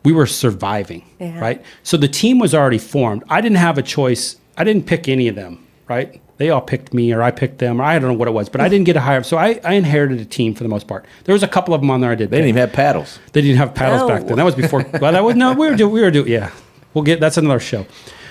we 0.03 0.11
were 0.11 0.27
surviving, 0.27 1.03
Yeah. 1.19 1.39
right? 1.39 1.61
So 1.83 1.97
the 1.97 2.07
team 2.07 2.37
was 2.39 2.53
already 2.53 2.77
formed. 2.77 3.23
I 3.29 3.41
didn't 3.41 3.57
have 3.57 3.77
a 3.77 3.81
choice. 3.81 4.37
I 4.57 4.63
didn't 4.63 4.85
pick 4.85 5.07
any 5.07 5.27
of 5.27 5.35
them, 5.35 5.65
right? 5.87 6.21
They 6.37 6.49
all 6.49 6.61
picked 6.61 6.93
me, 6.93 7.13
or 7.13 7.21
I 7.21 7.29
picked 7.31 7.59
them, 7.59 7.79
or 7.79 7.83
I 7.83 7.99
don't 7.99 8.11
know 8.11 8.17
what 8.17 8.27
it 8.27 8.31
was, 8.31 8.49
but 8.49 8.59
I 8.59 8.67
didn't 8.67 8.85
get 8.85 8.95
a 8.95 9.01
hire. 9.01 9.21
So 9.23 9.37
I, 9.37 9.59
I 9.63 9.73
inherited 9.73 10.19
a 10.19 10.25
team 10.25 10.55
for 10.55 10.63
the 10.63 10.69
most 10.69 10.87
part. 10.87 11.05
There 11.25 11.33
was 11.33 11.43
a 11.43 11.47
couple 11.47 11.73
of 11.73 11.81
them 11.81 11.91
on 11.91 12.01
there 12.01 12.11
I 12.11 12.15
did. 12.15 12.31
They 12.31 12.37
didn't 12.37 12.45
pick. 12.45 12.49
even 12.49 12.61
have 12.61 12.73
paddles. 12.73 13.19
They 13.33 13.41
didn't 13.41 13.57
have 13.57 13.75
paddles 13.75 14.01
No. 14.01 14.07
back 14.07 14.25
then. 14.25 14.37
That 14.37 14.43
was 14.43 14.55
before. 14.55 14.83
well, 14.99 15.11
that 15.11 15.23
was 15.23 15.35
no. 15.35 15.53
We 15.53 15.69
were 15.69 15.75
doing. 15.75 15.93
We 15.93 16.01
were 16.01 16.11
doing. 16.11 16.27
Yeah, 16.27 16.51
we'll 16.93 17.03
get. 17.03 17.19
That's 17.19 17.37
another 17.37 17.59
show. 17.59 17.85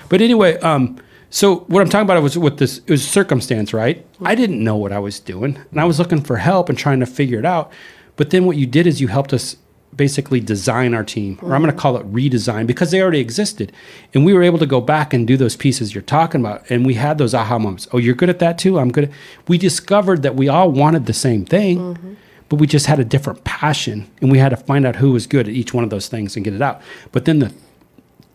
But 0.08 0.20
anyway, 0.20 0.58
um, 0.58 0.98
so 1.30 1.60
what 1.68 1.80
I'm 1.80 1.88
talking 1.88 2.04
about 2.04 2.20
was 2.22 2.36
with 2.36 2.58
this. 2.58 2.78
It 2.78 2.90
was 2.90 3.06
circumstance, 3.08 3.72
right? 3.72 4.04
I 4.24 4.34
didn't 4.34 4.62
know 4.62 4.76
what 4.76 4.92
I 4.92 4.98
was 4.98 5.20
doing, 5.20 5.58
and 5.70 5.80
I 5.80 5.84
was 5.84 5.98
looking 6.00 6.20
for 6.22 6.36
help 6.36 6.68
and 6.68 6.76
trying 6.76 7.00
to 7.00 7.06
figure 7.06 7.38
it 7.38 7.46
out. 7.46 7.70
But 8.16 8.30
then 8.30 8.44
what 8.46 8.56
you 8.56 8.66
did 8.66 8.86
is 8.86 9.00
you 9.00 9.08
helped 9.08 9.32
us 9.32 9.56
basically 9.94 10.40
design 10.40 10.94
our 10.94 11.05
team, 11.05 11.38
or 11.42 11.55
I'm 11.55 11.62
going 11.62 11.74
to 11.74 11.78
call 11.78 11.96
it 11.96 12.11
redesign 12.12 12.66
because 12.66 12.90
they 12.90 13.02
already 13.02 13.20
existed, 13.20 13.72
and 14.14 14.24
we 14.24 14.33
were 14.33 14.42
able 14.42 14.59
to 14.59 14.66
go 14.66 14.81
back 14.81 15.12
and 15.12 15.26
do 15.26 15.37
those 15.37 15.57
pieces 15.57 15.94
you're 15.94 16.02
talking 16.02 16.40
about, 16.40 16.68
and 16.70 16.87
we 16.87 16.94
had 16.94 17.18
those 17.18 17.35
aha 17.35 17.59
moments. 17.59 17.88
Oh, 17.92 17.98
you're 17.98 18.14
good 18.14 18.31
at 18.31 18.38
that 18.38 18.59
too. 18.59 18.78
I'm 18.78 18.90
good. 18.90 19.12
We 19.48 19.59
discovered 19.59 20.22
that 20.22 20.35
we 20.35 20.48
all 20.48 20.70
wanted 20.70 21.07
the 21.07 21.12
same 21.12 21.44
thing 21.44 22.16
but 22.52 22.61
we 22.61 22.66
just 22.66 22.85
had 22.85 23.00
a 23.00 23.05
different 23.05 23.44
passion 23.44 24.07
and 24.20 24.31
we 24.31 24.37
had 24.37 24.50
to 24.50 24.59
find 24.59 24.85
out 24.85 24.96
who 24.96 25.12
was 25.12 25.26
good 25.26 25.48
at 25.48 25.55
each 25.55 25.72
one 25.72 25.85
of 25.85 25.88
those 25.88 26.09
things 26.09 26.37
and 26.37 26.44
get 26.44 26.52
it 26.52 26.61
out. 26.61 26.83
But 27.11 27.24
then 27.24 27.38
the 27.38 27.50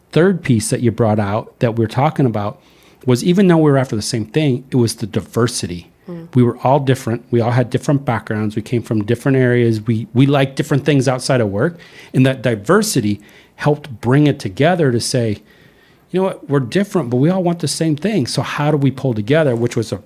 third 0.10 0.44
piece 0.44 0.72
that 0.72 0.82
you 0.82 0.90
brought 0.92 1.20
out 1.20 1.60
that 1.60 1.76
we 1.76 1.86
are 1.86 1.88
talking 1.88 2.26
about 2.26 2.60
was 3.06 3.24
even 3.24 3.46
though 3.46 3.58
we 3.58 3.70
were 3.70 3.78
after 3.78 3.96
the 3.96 4.02
same 4.02 4.26
thing, 4.26 4.66
it 4.72 4.78
was 4.78 4.96
the 4.96 5.06
diversity. 5.06 5.92
We 6.34 6.44
were 6.44 6.58
all 6.60 6.80
different. 6.80 7.26
We 7.32 7.42
all 7.42 7.52
had 7.52 7.70
different 7.70 8.06
backgrounds. 8.06 8.56
We 8.56 8.62
came 8.62 8.82
from 8.82 9.04
different 9.06 9.38
areas. 9.38 9.82
We 9.82 10.08
we 10.14 10.26
liked 10.26 10.56
different 10.56 10.86
things 10.86 11.08
outside 11.08 11.42
of 11.42 11.50
work, 11.50 11.80
and 12.14 12.26
that 12.26 12.42
diversity 12.42 13.22
helped 13.56 14.02
bring 14.02 14.28
it 14.28 14.40
together 14.40 14.92
to 14.92 15.00
say, 15.00 15.42
you 16.12 16.20
know 16.20 16.24
what, 16.24 16.50
we're 16.50 16.60
different, 16.60 17.10
but 17.10 17.18
we 17.18 17.30
all 17.30 17.44
want 17.44 17.60
the 17.60 17.68
same 17.68 17.96
thing. 17.96 18.28
So 18.28 18.42
how 18.42 18.72
do 18.72 18.78
we 18.78 18.92
pull 18.92 19.14
together? 19.14 19.56
Which 19.56 19.76
was 19.76 19.92
a 19.92 20.02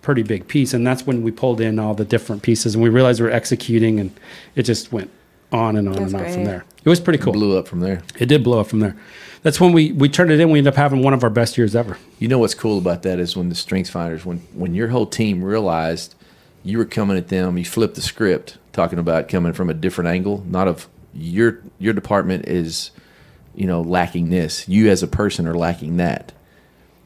pretty 0.00 0.22
big 0.22 0.48
piece, 0.48 0.74
and 0.74 0.86
that's 0.86 1.06
when 1.06 1.22
we 1.22 1.30
pulled 1.30 1.60
in 1.60 1.78
all 1.78 1.94
the 1.94 2.04
different 2.04 2.42
pieces, 2.42 2.74
and 2.74 2.82
we 2.82 2.88
realized 2.88 3.20
we 3.20 3.26
were 3.26 3.32
executing, 3.32 4.00
and 4.00 4.10
it 4.54 4.62
just 4.62 4.92
went 4.92 5.10
on 5.52 5.76
and 5.76 5.88
on 5.88 5.94
That's 5.94 6.12
and 6.12 6.22
on 6.22 6.32
from 6.32 6.44
there. 6.44 6.64
It 6.84 6.88
was 6.88 7.00
pretty 7.00 7.18
cool. 7.18 7.34
It 7.34 7.36
blew 7.36 7.58
up 7.58 7.68
from 7.68 7.80
there. 7.80 8.02
It 8.18 8.26
did 8.26 8.42
blow 8.42 8.60
up 8.60 8.66
from 8.66 8.80
there. 8.80 8.96
That's 9.42 9.60
when 9.60 9.72
we 9.72 9.92
we 9.92 10.08
turned 10.08 10.30
it 10.30 10.40
in. 10.40 10.50
We 10.50 10.58
ended 10.58 10.72
up 10.72 10.76
having 10.76 11.02
one 11.02 11.14
of 11.14 11.24
our 11.24 11.30
best 11.30 11.58
years 11.58 11.74
ever. 11.74 11.98
You 12.18 12.28
know 12.28 12.38
what's 12.38 12.54
cool 12.54 12.78
about 12.78 13.02
that 13.02 13.18
is 13.18 13.36
when 13.36 13.48
the 13.48 13.54
strengths 13.54 13.90
finders, 13.90 14.24
when 14.24 14.38
when 14.54 14.74
your 14.74 14.88
whole 14.88 15.06
team 15.06 15.42
realized 15.42 16.14
you 16.62 16.78
were 16.78 16.84
coming 16.84 17.16
at 17.16 17.28
them, 17.28 17.58
you 17.58 17.64
flipped 17.64 17.96
the 17.96 18.02
script, 18.02 18.58
talking 18.72 18.98
about 18.98 19.28
coming 19.28 19.52
from 19.52 19.68
a 19.68 19.74
different 19.74 20.08
angle, 20.08 20.44
not 20.48 20.68
of 20.68 20.88
your 21.12 21.58
your 21.78 21.92
department 21.92 22.46
is, 22.46 22.92
you 23.54 23.66
know, 23.66 23.80
lacking 23.80 24.30
this. 24.30 24.68
You 24.68 24.88
as 24.90 25.02
a 25.02 25.08
person 25.08 25.46
are 25.48 25.56
lacking 25.56 25.96
that. 25.96 26.32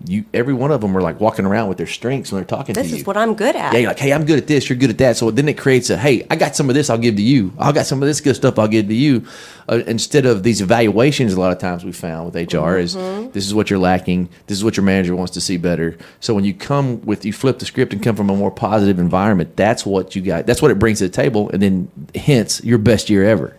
You 0.04 0.24
every 0.34 0.52
one 0.52 0.70
of 0.70 0.82
them 0.82 0.92
were 0.92 1.00
like 1.00 1.20
walking 1.20 1.46
around 1.46 1.68
with 1.68 1.78
their 1.78 1.86
strengths 1.86 2.30
when 2.30 2.40
they're 2.40 2.46
talking 2.46 2.74
This 2.74 2.88
to 2.88 2.92
you. 2.92 3.00
is 3.00 3.06
what 3.06 3.16
I'm 3.16 3.34
good 3.34 3.56
at. 3.56 3.72
yeah, 3.72 3.78
you're 3.80 3.88
like, 3.90 3.98
hey, 3.98 4.12
I'm 4.12 4.24
good 4.26 4.38
at 4.38 4.46
this. 4.46 4.68
You're 4.68 4.76
good 4.78 4.90
at 4.90 4.98
that. 4.98 5.16
So 5.16 5.30
then 5.30 5.48
it 5.48 5.56
creates 5.58 5.88
a, 5.90 5.96
hey, 5.96 6.26
I 6.30 6.36
got 6.36 6.54
some 6.54 6.68
of 6.68 6.74
this. 6.74 6.90
I'll 6.90 6.98
give 6.98 7.16
to 7.16 7.22
you. 7.22 7.52
I 7.58 7.72
got 7.72 7.86
some 7.86 8.02
of 8.02 8.06
this 8.06 8.20
good 8.20 8.36
stuff. 8.36 8.58
I'll 8.58 8.68
give 8.68 8.88
to 8.88 8.94
you. 8.94 9.24
Uh, 9.68 9.82
instead 9.86 10.26
of 10.26 10.42
these 10.42 10.60
evaluations, 10.60 11.32
a 11.32 11.40
lot 11.40 11.50
of 11.50 11.58
times 11.58 11.84
we 11.84 11.92
found 11.92 12.30
with 12.32 12.52
HR 12.52 12.76
is 12.76 12.94
this 13.32 13.46
is 13.46 13.54
what 13.54 13.70
you're 13.70 13.78
lacking. 13.78 14.28
This 14.46 14.58
is 14.58 14.64
what 14.64 14.76
your 14.76 14.84
manager 14.84 15.16
wants 15.16 15.32
to 15.32 15.40
see 15.40 15.56
better. 15.56 15.96
So 16.20 16.34
when 16.34 16.44
you 16.44 16.52
come 16.54 17.00
with, 17.00 17.24
you 17.24 17.32
flip 17.32 17.58
the 17.58 17.64
script 17.64 17.92
and 17.94 18.02
come 18.02 18.14
from 18.16 18.28
a 18.30 18.36
more 18.36 18.50
positive 18.50 18.98
environment. 18.98 19.56
That's 19.56 19.86
what 19.86 20.14
you 20.14 20.22
got. 20.22 20.46
That's 20.46 20.60
what 20.62 20.70
it 20.70 20.78
brings 20.78 20.98
to 20.98 21.04
the 21.08 21.14
table. 21.14 21.48
And 21.50 21.62
then 21.62 21.90
hence 22.14 22.62
your 22.62 22.78
best 22.78 23.08
year 23.10 23.24
ever. 23.24 23.56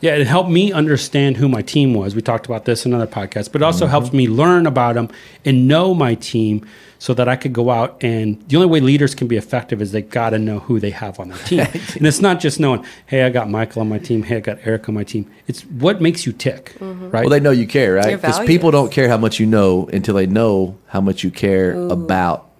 Yep. 0.00 0.14
Yeah, 0.16 0.20
it 0.20 0.26
helped 0.26 0.50
me 0.50 0.72
understand 0.72 1.36
who 1.36 1.48
my 1.48 1.62
team 1.62 1.94
was. 1.94 2.14
We 2.14 2.22
talked 2.22 2.46
about 2.46 2.64
this 2.64 2.86
in 2.86 2.92
another 2.92 3.10
podcast, 3.10 3.52
but 3.52 3.60
it 3.60 3.64
also 3.64 3.84
mm-hmm. 3.84 3.90
helped 3.90 4.12
me 4.12 4.28
learn 4.28 4.66
about 4.66 4.94
them 4.94 5.08
and 5.44 5.68
know 5.68 5.94
my 5.94 6.14
team 6.14 6.66
so 6.98 7.14
that 7.14 7.28
I 7.28 7.36
could 7.36 7.54
go 7.54 7.70
out 7.70 7.96
and 8.02 8.46
the 8.48 8.56
only 8.56 8.68
way 8.68 8.80
leaders 8.80 9.14
can 9.14 9.26
be 9.26 9.38
effective 9.38 9.80
is 9.80 9.92
they 9.92 10.02
got 10.02 10.30
to 10.30 10.38
know 10.38 10.58
who 10.58 10.78
they 10.78 10.90
have 10.90 11.18
on 11.18 11.30
their 11.30 11.38
team. 11.38 11.60
and 11.94 12.06
it's 12.06 12.20
not 12.20 12.40
just 12.40 12.60
knowing, 12.60 12.84
hey, 13.06 13.22
I 13.22 13.30
got 13.30 13.48
Michael 13.48 13.80
on 13.80 13.88
my 13.88 13.98
team, 13.98 14.22
hey, 14.22 14.36
I 14.36 14.40
got 14.40 14.58
Eric 14.64 14.86
on 14.86 14.94
my 14.94 15.04
team. 15.04 15.30
It's 15.46 15.62
what 15.62 16.02
makes 16.02 16.26
you 16.26 16.32
tick, 16.32 16.76
mm-hmm. 16.78 17.10
right? 17.10 17.22
Well, 17.22 17.30
they 17.30 17.40
know 17.40 17.52
you 17.52 17.66
care, 17.66 17.94
right? 17.94 18.20
Because 18.20 18.38
people 18.40 18.70
don't 18.70 18.92
care 18.92 19.08
how 19.08 19.16
much 19.16 19.40
you 19.40 19.46
know 19.46 19.88
until 19.92 20.14
they 20.14 20.26
know 20.26 20.76
how 20.88 21.00
much 21.00 21.24
you 21.24 21.30
care 21.30 21.72
about 21.88 22.50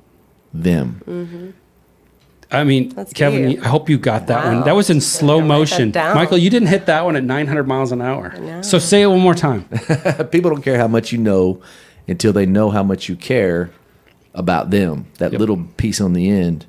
them. 0.54 1.54
I 2.52 2.64
mean, 2.64 2.88
That's 2.90 3.12
Kevin, 3.12 3.50
deep. 3.50 3.64
I 3.64 3.68
hope 3.68 3.88
you 3.88 3.96
got 3.98 4.26
that 4.26 4.44
one. 4.44 4.64
That 4.64 4.74
was 4.74 4.90
in 4.90 5.00
slow 5.00 5.40
gonna 5.40 5.60
write 5.60 5.68
that 5.68 5.80
motion. 5.94 6.14
Michael, 6.14 6.38
you 6.38 6.50
didn't 6.50 6.68
hit 6.68 6.86
that 6.86 7.04
one 7.04 7.14
at 7.16 7.22
900 7.24 7.66
miles 7.66 7.92
an 7.92 8.02
hour. 8.02 8.36
know. 8.38 8.62
So 8.62 8.78
say 8.78 9.02
it 9.02 9.06
one 9.06 9.20
more 9.20 9.34
time. 9.34 9.64
people 10.30 10.50
don't 10.50 10.62
care 10.62 10.76
how 10.78 10.88
much 10.88 11.12
you 11.12 11.18
know 11.18 11.60
until 12.08 12.32
they 12.32 12.46
know 12.46 12.70
how 12.70 12.82
much 12.82 13.08
you 13.08 13.14
care 13.16 13.70
about 14.34 14.70
them. 14.70 15.06
That 15.18 15.32
Yep. 15.32 15.40
little 15.40 15.64
piece 15.76 16.00
on 16.00 16.12
the 16.12 16.28
end 16.28 16.66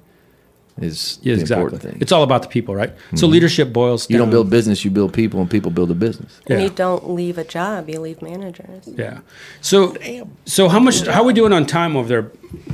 is 0.80 1.20
Yeah, 1.22 1.36
the 1.36 1.42
exactly. 1.42 1.64
important 1.64 1.82
thing. 1.94 1.98
It's 2.02 2.12
all 2.12 2.24
about 2.24 2.44
the 2.44 2.48
people, 2.48 2.76
right? 2.76 2.92
So 3.16 3.26
mm-hmm. 3.26 3.34
leadership 3.34 3.74
boils 3.74 4.10
you 4.10 4.18
don't 4.18 4.30
build 4.30 4.50
business, 4.50 4.86
you 4.86 4.92
build 4.92 5.14
people, 5.14 5.40
and 5.42 5.50
people 5.50 5.72
build 5.72 5.92
a 5.92 5.96
business. 5.96 6.40
And 6.48 6.62
you 6.62 6.70
don't 6.70 7.10
leave 7.12 7.38
a 7.38 7.44
job, 7.44 7.90
you 7.90 8.00
leave 8.00 8.22
managers. 8.22 8.88
Yeah. 8.88 9.20
So, 9.62 9.96
so 10.46 10.70
how 10.70 10.80
much? 10.80 11.06
How 11.08 11.22
are 11.22 11.26
we 11.26 11.34
doing 11.34 11.54
on 11.54 11.66
time 11.66 11.96
over 11.98 12.08
there, 12.08 12.32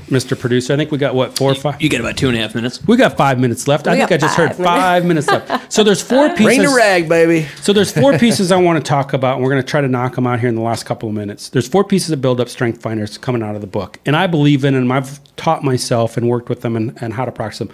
Mr. 0.07 0.39
Producer? 0.39 0.73
I 0.73 0.77
think 0.77 0.91
we 0.91 0.97
got 0.97 1.15
what 1.15 1.37
four 1.37 1.51
or 1.51 1.55
five. 1.55 1.81
You 1.81 1.89
get 1.89 1.99
about 1.99 2.17
two 2.17 2.27
and 2.29 2.37
a 2.37 2.41
half 2.41 2.55
minutes. 2.55 2.85
We 2.87 2.97
got 2.97 3.17
five 3.17 3.39
minutes 3.39 3.67
left. 3.67 3.87
I 3.87 3.97
think 3.97 4.11
I 4.11 4.17
just 4.17 4.35
heard 4.35 4.55
five 4.55 5.05
minutes. 5.05 5.27
five 5.27 5.39
minutes 5.39 5.49
left. 5.49 5.73
So 5.73 5.83
there's 5.83 6.01
four 6.01 6.29
pieces. 6.29 6.45
Bring 6.45 6.61
the 6.61 6.75
rag, 6.75 7.09
baby. 7.09 7.47
So 7.61 7.73
there's 7.73 7.91
four 7.91 8.17
pieces 8.17 8.51
I 8.51 8.57
want 8.57 8.83
to 8.83 8.87
talk 8.87 9.13
about, 9.13 9.35
and 9.35 9.43
we're 9.43 9.51
going 9.51 9.61
to 9.61 9.67
try 9.67 9.81
to 9.81 9.87
knock 9.87 10.15
them 10.15 10.25
out 10.27 10.39
here 10.39 10.49
in 10.49 10.55
the 10.55 10.61
last 10.61 10.85
couple 10.85 11.09
of 11.09 11.15
minutes. 11.15 11.49
There's 11.49 11.67
four 11.67 11.83
pieces 11.83 12.11
of 12.11 12.21
build 12.21 12.39
up 12.39 12.49
strength 12.49 12.81
finders 12.81 13.17
coming 13.17 13.43
out 13.43 13.55
of 13.55 13.61
the 13.61 13.67
book, 13.67 13.99
and 14.05 14.15
I 14.15 14.27
believe 14.27 14.63
in 14.65 14.73
them. 14.73 14.91
I've 14.91 15.19
taught 15.35 15.63
myself 15.63 16.17
and 16.17 16.29
worked 16.29 16.49
with 16.49 16.61
them 16.61 16.75
and, 16.75 16.97
and 17.01 17.13
how 17.13 17.25
to 17.25 17.31
practice 17.31 17.59
them. 17.59 17.69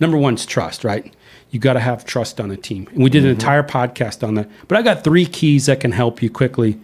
Number 0.00 0.16
one 0.16 0.34
is 0.34 0.46
trust, 0.46 0.84
right? 0.84 1.14
You 1.50 1.60
got 1.60 1.74
to 1.74 1.80
have 1.80 2.04
trust 2.04 2.40
on 2.40 2.50
a 2.50 2.56
team, 2.56 2.88
and 2.92 3.02
we 3.02 3.10
did 3.10 3.24
an 3.24 3.30
entire 3.30 3.62
podcast 3.62 4.26
on 4.26 4.34
that. 4.34 4.50
But 4.66 4.78
I 4.78 4.82
got 4.82 5.04
three 5.04 5.26
keys 5.26 5.66
that 5.66 5.80
can 5.80 5.92
help 5.92 6.20
you 6.22 6.30
quickly 6.30 6.80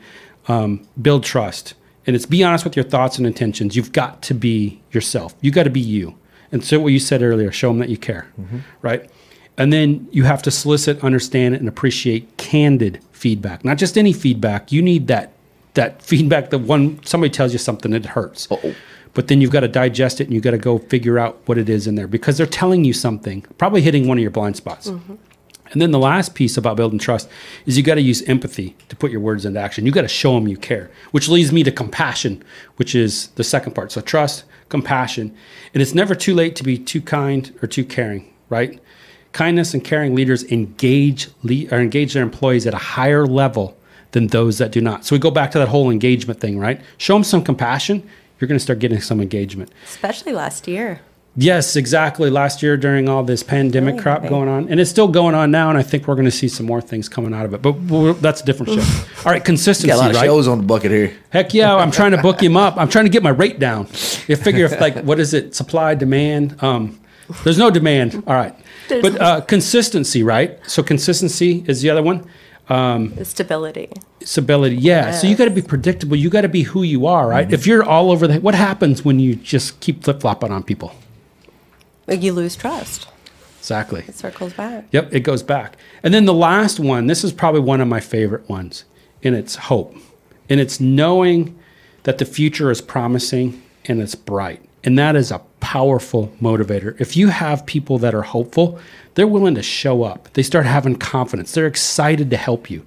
um, 0.46 0.86
build 1.00 1.24
trust, 1.24 1.74
and 2.06 2.16
it's 2.16 2.26
be 2.26 2.42
honest 2.42 2.64
with 2.64 2.76
your 2.76 2.84
thoughts 2.84 3.18
and 3.18 3.26
intentions. 3.26 3.76
You've 3.76 3.92
got 3.92 4.22
to 4.22 4.34
be 4.34 4.80
yourself. 4.92 5.34
You 5.40 5.50
got 5.50 5.64
to 5.64 5.70
be 5.70 5.80
you, 5.80 6.16
and 6.52 6.64
so 6.64 6.80
what 6.80 6.92
you 6.92 6.98
said 6.98 7.22
earlier, 7.22 7.52
show 7.52 7.68
them 7.68 7.78
that 7.78 7.88
you 7.88 7.98
care, 7.98 8.26
mm-hmm. 8.40 8.58
right? 8.82 9.10
And 9.56 9.72
then 9.72 10.08
you 10.10 10.24
have 10.24 10.42
to 10.42 10.50
solicit, 10.50 11.04
understand, 11.04 11.54
and 11.54 11.68
appreciate 11.68 12.36
candid 12.38 13.00
feedback. 13.12 13.64
Not 13.64 13.76
just 13.76 13.98
any 13.98 14.12
feedback. 14.12 14.72
You 14.72 14.82
need 14.82 15.06
that 15.08 15.32
that 15.74 16.02
feedback 16.10 16.50
that 16.50 16.58
one 16.58 17.02
somebody 17.04 17.30
tells 17.30 17.52
you 17.52 17.58
something 17.58 17.90
that 17.92 18.06
hurts. 18.06 18.50
Uh-oh. 18.50 18.74
But 19.12 19.28
then 19.28 19.40
you've 19.40 19.50
got 19.50 19.60
to 19.60 19.68
digest 19.68 20.20
it 20.20 20.24
and 20.24 20.34
you've 20.34 20.44
got 20.44 20.52
to 20.52 20.58
go 20.58 20.78
figure 20.78 21.18
out 21.18 21.40
what 21.46 21.58
it 21.58 21.68
is 21.68 21.86
in 21.86 21.96
there 21.96 22.06
because 22.06 22.38
they're 22.38 22.46
telling 22.46 22.84
you 22.84 22.92
something, 22.92 23.42
probably 23.58 23.82
hitting 23.82 24.06
one 24.06 24.18
of 24.18 24.22
your 24.22 24.30
blind 24.30 24.56
spots. 24.56 24.88
Mm-hmm. 24.88 25.14
And 25.72 25.80
then 25.80 25.92
the 25.92 25.98
last 25.98 26.34
piece 26.34 26.56
about 26.56 26.76
building 26.76 26.98
trust 26.98 27.28
is 27.64 27.76
you 27.76 27.82
got 27.82 27.94
to 27.94 28.00
use 28.00 28.22
empathy 28.22 28.76
to 28.88 28.96
put 28.96 29.10
your 29.10 29.20
words 29.20 29.44
into 29.44 29.60
action. 29.60 29.86
You 29.86 29.92
got 29.92 30.02
to 30.02 30.08
show 30.08 30.34
them 30.34 30.48
you 30.48 30.56
care, 30.56 30.90
which 31.12 31.28
leads 31.28 31.52
me 31.52 31.62
to 31.62 31.70
compassion, 31.70 32.42
which 32.76 32.94
is 32.94 33.28
the 33.36 33.44
second 33.44 33.74
part. 33.74 33.92
So 33.92 34.00
trust, 34.00 34.44
compassion, 34.68 35.34
and 35.72 35.82
it's 35.82 35.94
never 35.94 36.14
too 36.14 36.34
late 36.34 36.56
to 36.56 36.64
be 36.64 36.76
too 36.78 37.00
kind 37.00 37.56
or 37.62 37.68
too 37.68 37.84
caring, 37.84 38.32
right? 38.48 38.80
Kindness 39.32 39.74
and 39.74 39.84
caring 39.84 40.14
leaders 40.14 40.42
engage 40.50 41.28
or 41.70 41.78
engage 41.78 42.14
their 42.14 42.22
employees 42.24 42.66
at 42.66 42.74
a 42.74 42.78
higher 42.78 43.26
level 43.26 43.76
than 44.10 44.26
those 44.26 44.58
that 44.58 44.72
do 44.72 44.80
not. 44.80 45.04
So 45.04 45.14
we 45.14 45.20
go 45.20 45.30
back 45.30 45.52
to 45.52 45.58
that 45.60 45.68
whole 45.68 45.88
engagement 45.88 46.40
thing, 46.40 46.58
right? 46.58 46.80
Show 46.98 47.14
them 47.14 47.22
some 47.22 47.44
compassion, 47.44 48.08
you're 48.40 48.48
going 48.48 48.58
to 48.58 48.62
start 48.62 48.80
getting 48.80 49.00
some 49.00 49.20
engagement. 49.20 49.70
Especially 49.84 50.32
last 50.32 50.66
year. 50.66 51.00
Yes, 51.36 51.76
exactly. 51.76 52.28
Last 52.28 52.60
year 52.62 52.76
during 52.76 53.08
all 53.08 53.22
this 53.22 53.42
pandemic 53.44 53.92
Really 53.92 54.02
crap 54.02 54.22
heavy. 54.22 54.30
going 54.30 54.48
on, 54.48 54.68
and 54.68 54.80
it's 54.80 54.90
still 54.90 55.06
going 55.06 55.34
on 55.34 55.50
now, 55.52 55.68
and 55.68 55.78
I 55.78 55.82
think 55.82 56.08
we're 56.08 56.16
going 56.16 56.24
to 56.24 56.30
see 56.30 56.48
some 56.48 56.66
more 56.66 56.80
things 56.80 57.08
coming 57.08 57.32
out 57.32 57.44
of 57.46 57.54
it. 57.54 57.62
But 57.62 58.20
that's 58.20 58.40
a 58.40 58.44
different 58.44 58.72
show. 58.72 59.02
All 59.24 59.32
right, 59.32 59.44
consistency, 59.44 59.86
Got 59.88 59.94
a 59.94 59.98
lot 59.98 60.10
of 60.10 60.16
right? 60.16 60.24
shows 60.24 60.48
on 60.48 60.58
the 60.58 60.64
bucket 60.64 60.90
here. 60.90 61.16
Heck 61.30 61.54
yeah, 61.54 61.74
I'm 61.74 61.92
trying 61.92 62.10
to 62.12 62.18
book 62.20 62.42
him 62.42 62.56
up. 62.56 62.76
I'm 62.76 62.88
trying 62.88 63.04
to 63.04 63.10
get 63.10 63.22
my 63.22 63.30
rate 63.30 63.58
down. 63.60 63.86
You 64.26 64.36
figure 64.36 64.64
if 64.64 64.80
like 64.80 64.96
what 65.04 65.20
is 65.20 65.32
it? 65.32 65.54
Supply, 65.54 65.94
demand. 65.94 66.60
Um, 66.62 67.00
there's 67.44 67.58
no 67.58 67.70
demand. 67.70 68.24
All 68.26 68.34
right, 68.34 68.54
but 68.88 69.20
uh, 69.20 69.40
consistency, 69.42 70.24
right? 70.24 70.58
So 70.68 70.82
consistency 70.82 71.64
is 71.68 71.80
the 71.80 71.90
other 71.90 72.02
one. 72.02 72.26
Stability. 73.22 73.88
Stability, 74.22 74.76
yeah. 74.76 75.12
So 75.12 75.26
you 75.26 75.36
got 75.36 75.46
to 75.46 75.50
be 75.50 75.62
predictable. 75.62 76.16
You 76.16 76.28
got 76.28 76.42
to 76.42 76.48
be 76.48 76.62
who 76.62 76.82
you 76.82 77.06
are, 77.06 77.28
right? 77.28 77.50
If 77.52 77.66
you're 77.66 77.84
all 77.84 78.10
over 78.10 78.26
the, 78.26 78.40
what 78.40 78.54
happens 78.54 79.04
when 79.04 79.18
you 79.20 79.34
just 79.36 79.80
keep 79.80 80.02
flip 80.04 80.20
flopping 80.20 80.50
on 80.52 80.62
people? 80.62 80.92
You 82.10 82.32
lose 82.32 82.56
trust. 82.56 83.08
Exactly. 83.58 84.04
It 84.08 84.14
circles 84.14 84.52
back. 84.54 84.86
Yep, 84.90 85.12
it 85.12 85.20
goes 85.20 85.42
back. 85.42 85.76
And 86.02 86.12
then 86.12 86.24
the 86.24 86.34
last 86.34 86.80
one, 86.80 87.06
this 87.06 87.22
is 87.22 87.32
probably 87.32 87.60
one 87.60 87.80
of 87.80 87.88
my 87.88 88.00
favorite 88.00 88.48
ones, 88.48 88.84
and 89.22 89.34
it's 89.34 89.54
hope. 89.54 89.94
And 90.48 90.58
it's 90.58 90.80
knowing 90.80 91.58
that 92.04 92.18
the 92.18 92.24
future 92.24 92.70
is 92.70 92.80
promising 92.80 93.62
and 93.84 94.00
it's 94.00 94.14
bright. 94.14 94.62
And 94.82 94.98
that 94.98 95.14
is 95.14 95.30
a 95.30 95.40
powerful 95.60 96.32
motivator. 96.40 96.98
If 97.00 97.16
you 97.16 97.28
have 97.28 97.66
people 97.66 97.98
that 97.98 98.14
are 98.14 98.22
hopeful, 98.22 98.80
they're 99.14 99.28
willing 99.28 99.54
to 99.56 99.62
show 99.62 100.02
up. 100.02 100.32
They 100.32 100.42
start 100.42 100.66
having 100.66 100.96
confidence. 100.96 101.52
They're 101.52 101.66
excited 101.66 102.30
to 102.30 102.36
help 102.36 102.70
you. 102.70 102.84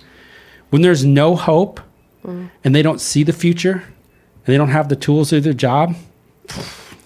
When 0.72 0.82
there's 0.82 1.06
no 1.06 1.36
hope 1.36 1.80
mm. 2.26 2.50
and 2.64 2.74
they 2.74 2.82
don't 2.82 3.00
see 3.00 3.24
the 3.24 3.32
future 3.32 3.84
and 4.46 4.46
they 4.46 4.58
don't 4.58 4.70
have 4.70 4.90
the 4.90 4.96
tools 4.96 5.30
to 5.30 5.36
do 5.36 5.42
their 5.42 5.54
job, 5.54 5.96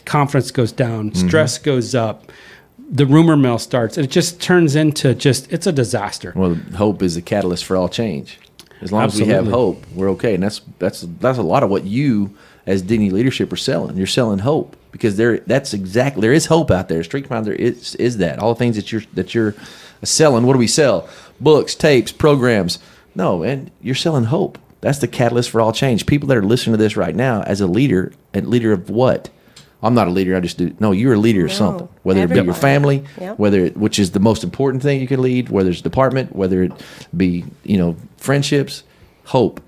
confidence 0.08 0.50
goes 0.52 0.72
down, 0.72 1.12
mm-hmm. 1.12 1.28
stress 1.28 1.60
goes 1.60 1.94
up, 1.94 2.32
the 2.90 3.06
rumor 3.06 3.38
mill 3.38 3.60
starts. 3.60 3.98
And 3.98 4.06
it 4.06 4.10
just 4.10 4.42
turns 4.42 4.76
into 4.76 5.14
just 5.14 5.52
it's 5.52 5.68
a 5.68 5.72
disaster. 5.72 6.34
Well, 6.36 6.56
hope 6.76 7.04
is 7.04 7.16
the 7.16 7.22
catalyst 7.22 7.66
for 7.66 7.78
all 7.78 7.90
change. 7.90 8.40
As 8.82 8.92
long 8.92 9.06
as 9.06 9.20
we 9.20 9.26
have 9.28 9.48
hope, 9.48 9.86
we're 9.94 10.10
okay. 10.12 10.36
And 10.36 10.44
that's 10.44 10.62
that's 10.80 11.02
that's 11.20 11.38
a 11.38 11.44
lot 11.44 11.64
of 11.64 11.70
what 11.70 11.84
you 11.84 12.36
as 12.66 12.82
Dignity 12.82 13.12
Leadership 13.12 13.52
are 13.52 13.58
selling. 13.58 13.98
You're 13.98 14.08
selling 14.08 14.40
hope 14.40 14.76
because 14.92 15.18
there 15.18 15.40
that's 15.40 15.74
exactly 15.74 16.22
there 16.22 16.34
is 16.34 16.46
hope 16.46 16.70
out 16.72 16.88
there. 16.88 17.04
Strength 17.04 17.30
Finder 17.30 17.54
is 17.54 17.96
is 17.96 18.18
that 18.18 18.40
all 18.40 18.54
the 18.54 18.60
things 18.60 18.76
that 18.76 18.92
you're 18.92 19.04
that 19.14 19.34
you're 19.34 19.56
selling. 20.04 20.46
What 20.46 20.54
do 20.54 20.60
we 20.60 20.68
sell? 20.68 21.10
Books, 21.40 21.76
tapes, 21.76 22.12
programs. 22.12 22.80
No, 23.16 23.44
and 23.44 23.72
you're 23.82 23.96
selling 23.96 24.26
hope. 24.26 24.60
That's 24.82 25.00
the 25.00 25.08
catalyst 25.08 25.50
for 25.50 25.60
all 25.60 25.74
change. 25.74 26.06
People 26.06 26.28
that 26.28 26.38
are 26.38 26.44
listening 26.44 26.74
to 26.74 26.78
this 26.78 26.96
right 26.96 27.16
now, 27.16 27.42
as 27.44 27.62
a 27.62 27.68
leader, 27.68 28.14
a 28.36 28.42
leader 28.42 28.72
of 28.72 28.92
what? 28.92 29.30
I'm 29.84 29.94
not 29.94 30.08
a 30.08 30.12
leader. 30.12 30.36
I 30.36 30.40
just 30.40 30.58
do. 30.58 30.76
No, 30.80 30.92
you're 30.92 31.14
a 31.14 31.18
leader 31.20 31.46
of 31.46 31.52
something. 31.54 31.88
Whether 32.04 32.22
it 32.24 32.30
be 32.30 32.36
your 32.42 32.54
family, 32.54 33.04
Yep. 33.22 33.38
whether 33.38 33.60
it, 33.66 33.78
which 33.78 34.00
is 34.00 34.12
the 34.12 34.20
most 34.20 34.44
important 34.44 34.82
thing 34.82 35.00
you 35.00 35.08
can 35.08 35.22
lead, 35.22 35.50
whether 35.50 35.70
it's 35.70 35.82
department, 35.82 36.36
whether 36.36 36.64
it 36.64 36.72
be 37.16 37.46
you 37.64 37.78
know 37.78 37.96
friendships, 38.18 38.84
hope 39.26 39.62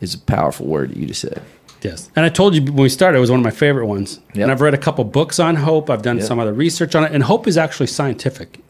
is 0.00 0.14
a 0.14 0.18
powerful 0.18 0.66
word 0.66 0.90
that 0.90 0.96
you 0.98 1.06
just 1.06 1.20
said. 1.22 1.40
Yes. 1.82 2.10
And 2.14 2.24
I 2.24 2.28
told 2.28 2.54
you 2.54 2.62
when 2.62 2.74
we 2.82 2.88
started, 2.88 3.18
it 3.18 3.20
was 3.20 3.30
one 3.30 3.40
of 3.40 3.44
my 3.44 3.50
favorite 3.50 3.86
ones. 3.86 4.20
Yep. 4.34 4.42
And 4.42 4.52
I've 4.52 4.60
read 4.60 4.74
a 4.74 4.78
couple 4.78 5.02
books 5.04 5.40
on 5.40 5.56
hope. 5.56 5.88
I've 5.90 6.02
done 6.02 6.18
Yep. 6.18 6.26
some 6.26 6.38
other 6.38 6.52
research 6.52 6.94
on 6.94 7.02
it. 7.04 7.12
And 7.12 7.24
hope 7.24 7.48
is 7.48 7.56
actually 7.58 7.86
scientific. 7.88 8.60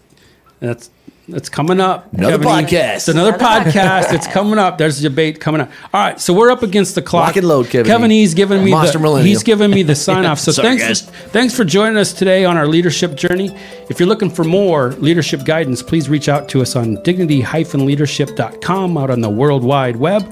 And 0.60 0.70
that's 0.70 0.90
It's 1.28 1.48
coming 1.48 1.78
up. 1.80 2.12
Another 2.12 2.38
podcast. 2.38 2.96
It's 2.96 3.08
another 3.08 3.32
podcast. 3.34 4.12
It's 4.12 4.26
coming 4.26 4.58
up. 4.58 4.76
There's 4.76 4.98
a 4.98 5.02
debate 5.08 5.38
coming 5.40 5.60
up. 5.60 5.70
All 5.94 6.00
right, 6.02 6.20
so 6.20 6.34
we're 6.34 6.50
up 6.50 6.64
against 6.64 6.96
the 6.96 7.02
clock. 7.02 7.28
Lock 7.28 7.36
and 7.36 7.46
load, 7.46 7.70
Kevin 7.70 7.86
Kevin. 7.86 8.10
E's 8.10 8.34
giving 8.34 8.64
me 8.64 8.72
Monster 8.72 8.98
the 8.98 9.02
Millennial. 9.04 9.26
he's 9.28 9.44
giving 9.44 9.70
me 9.70 9.84
the 9.84 9.94
sign 10.06 10.24
off. 10.26 10.40
So 10.40 10.50
Sorry, 10.50 10.76
thanks, 10.78 11.02
guys. 11.02 11.02
thanks 11.30 11.54
for 11.56 11.64
joining 11.64 11.96
us 11.96 12.12
today 12.12 12.44
on 12.44 12.56
our 12.56 12.66
leadership 12.66 13.14
journey. 13.14 13.56
If 13.88 14.00
you're 14.00 14.08
looking 14.08 14.30
for 14.30 14.42
more 14.42 14.90
leadership 14.94 15.44
guidance, 15.44 15.80
please 15.80 16.08
reach 16.08 16.28
out 16.28 16.48
to 16.50 16.60
us 16.60 16.74
on 16.74 17.00
dignity-leadership.com 17.04 18.98
out 18.98 19.10
on 19.10 19.20
the 19.20 19.30
World 19.30 19.62
Wide 19.62 19.96
Web. 19.96 20.22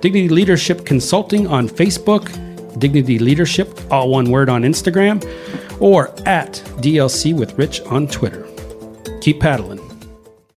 Dignity 0.00 0.28
Leadership 0.30 0.86
Consulting 0.86 1.46
on 1.46 1.68
Facebook. 1.68 2.26
Dignity 2.78 3.18
Leadership, 3.18 3.78
all 3.90 4.08
one 4.08 4.30
word 4.30 4.48
on 4.48 4.62
Instagram, 4.62 5.22
or 5.80 6.08
at 6.26 6.52
DLC 6.78 7.36
with 7.36 7.52
Rich 7.58 7.80
on 7.82 8.06
Twitter. 8.06 8.46
Keep 9.20 9.40
paddling. 9.40 9.87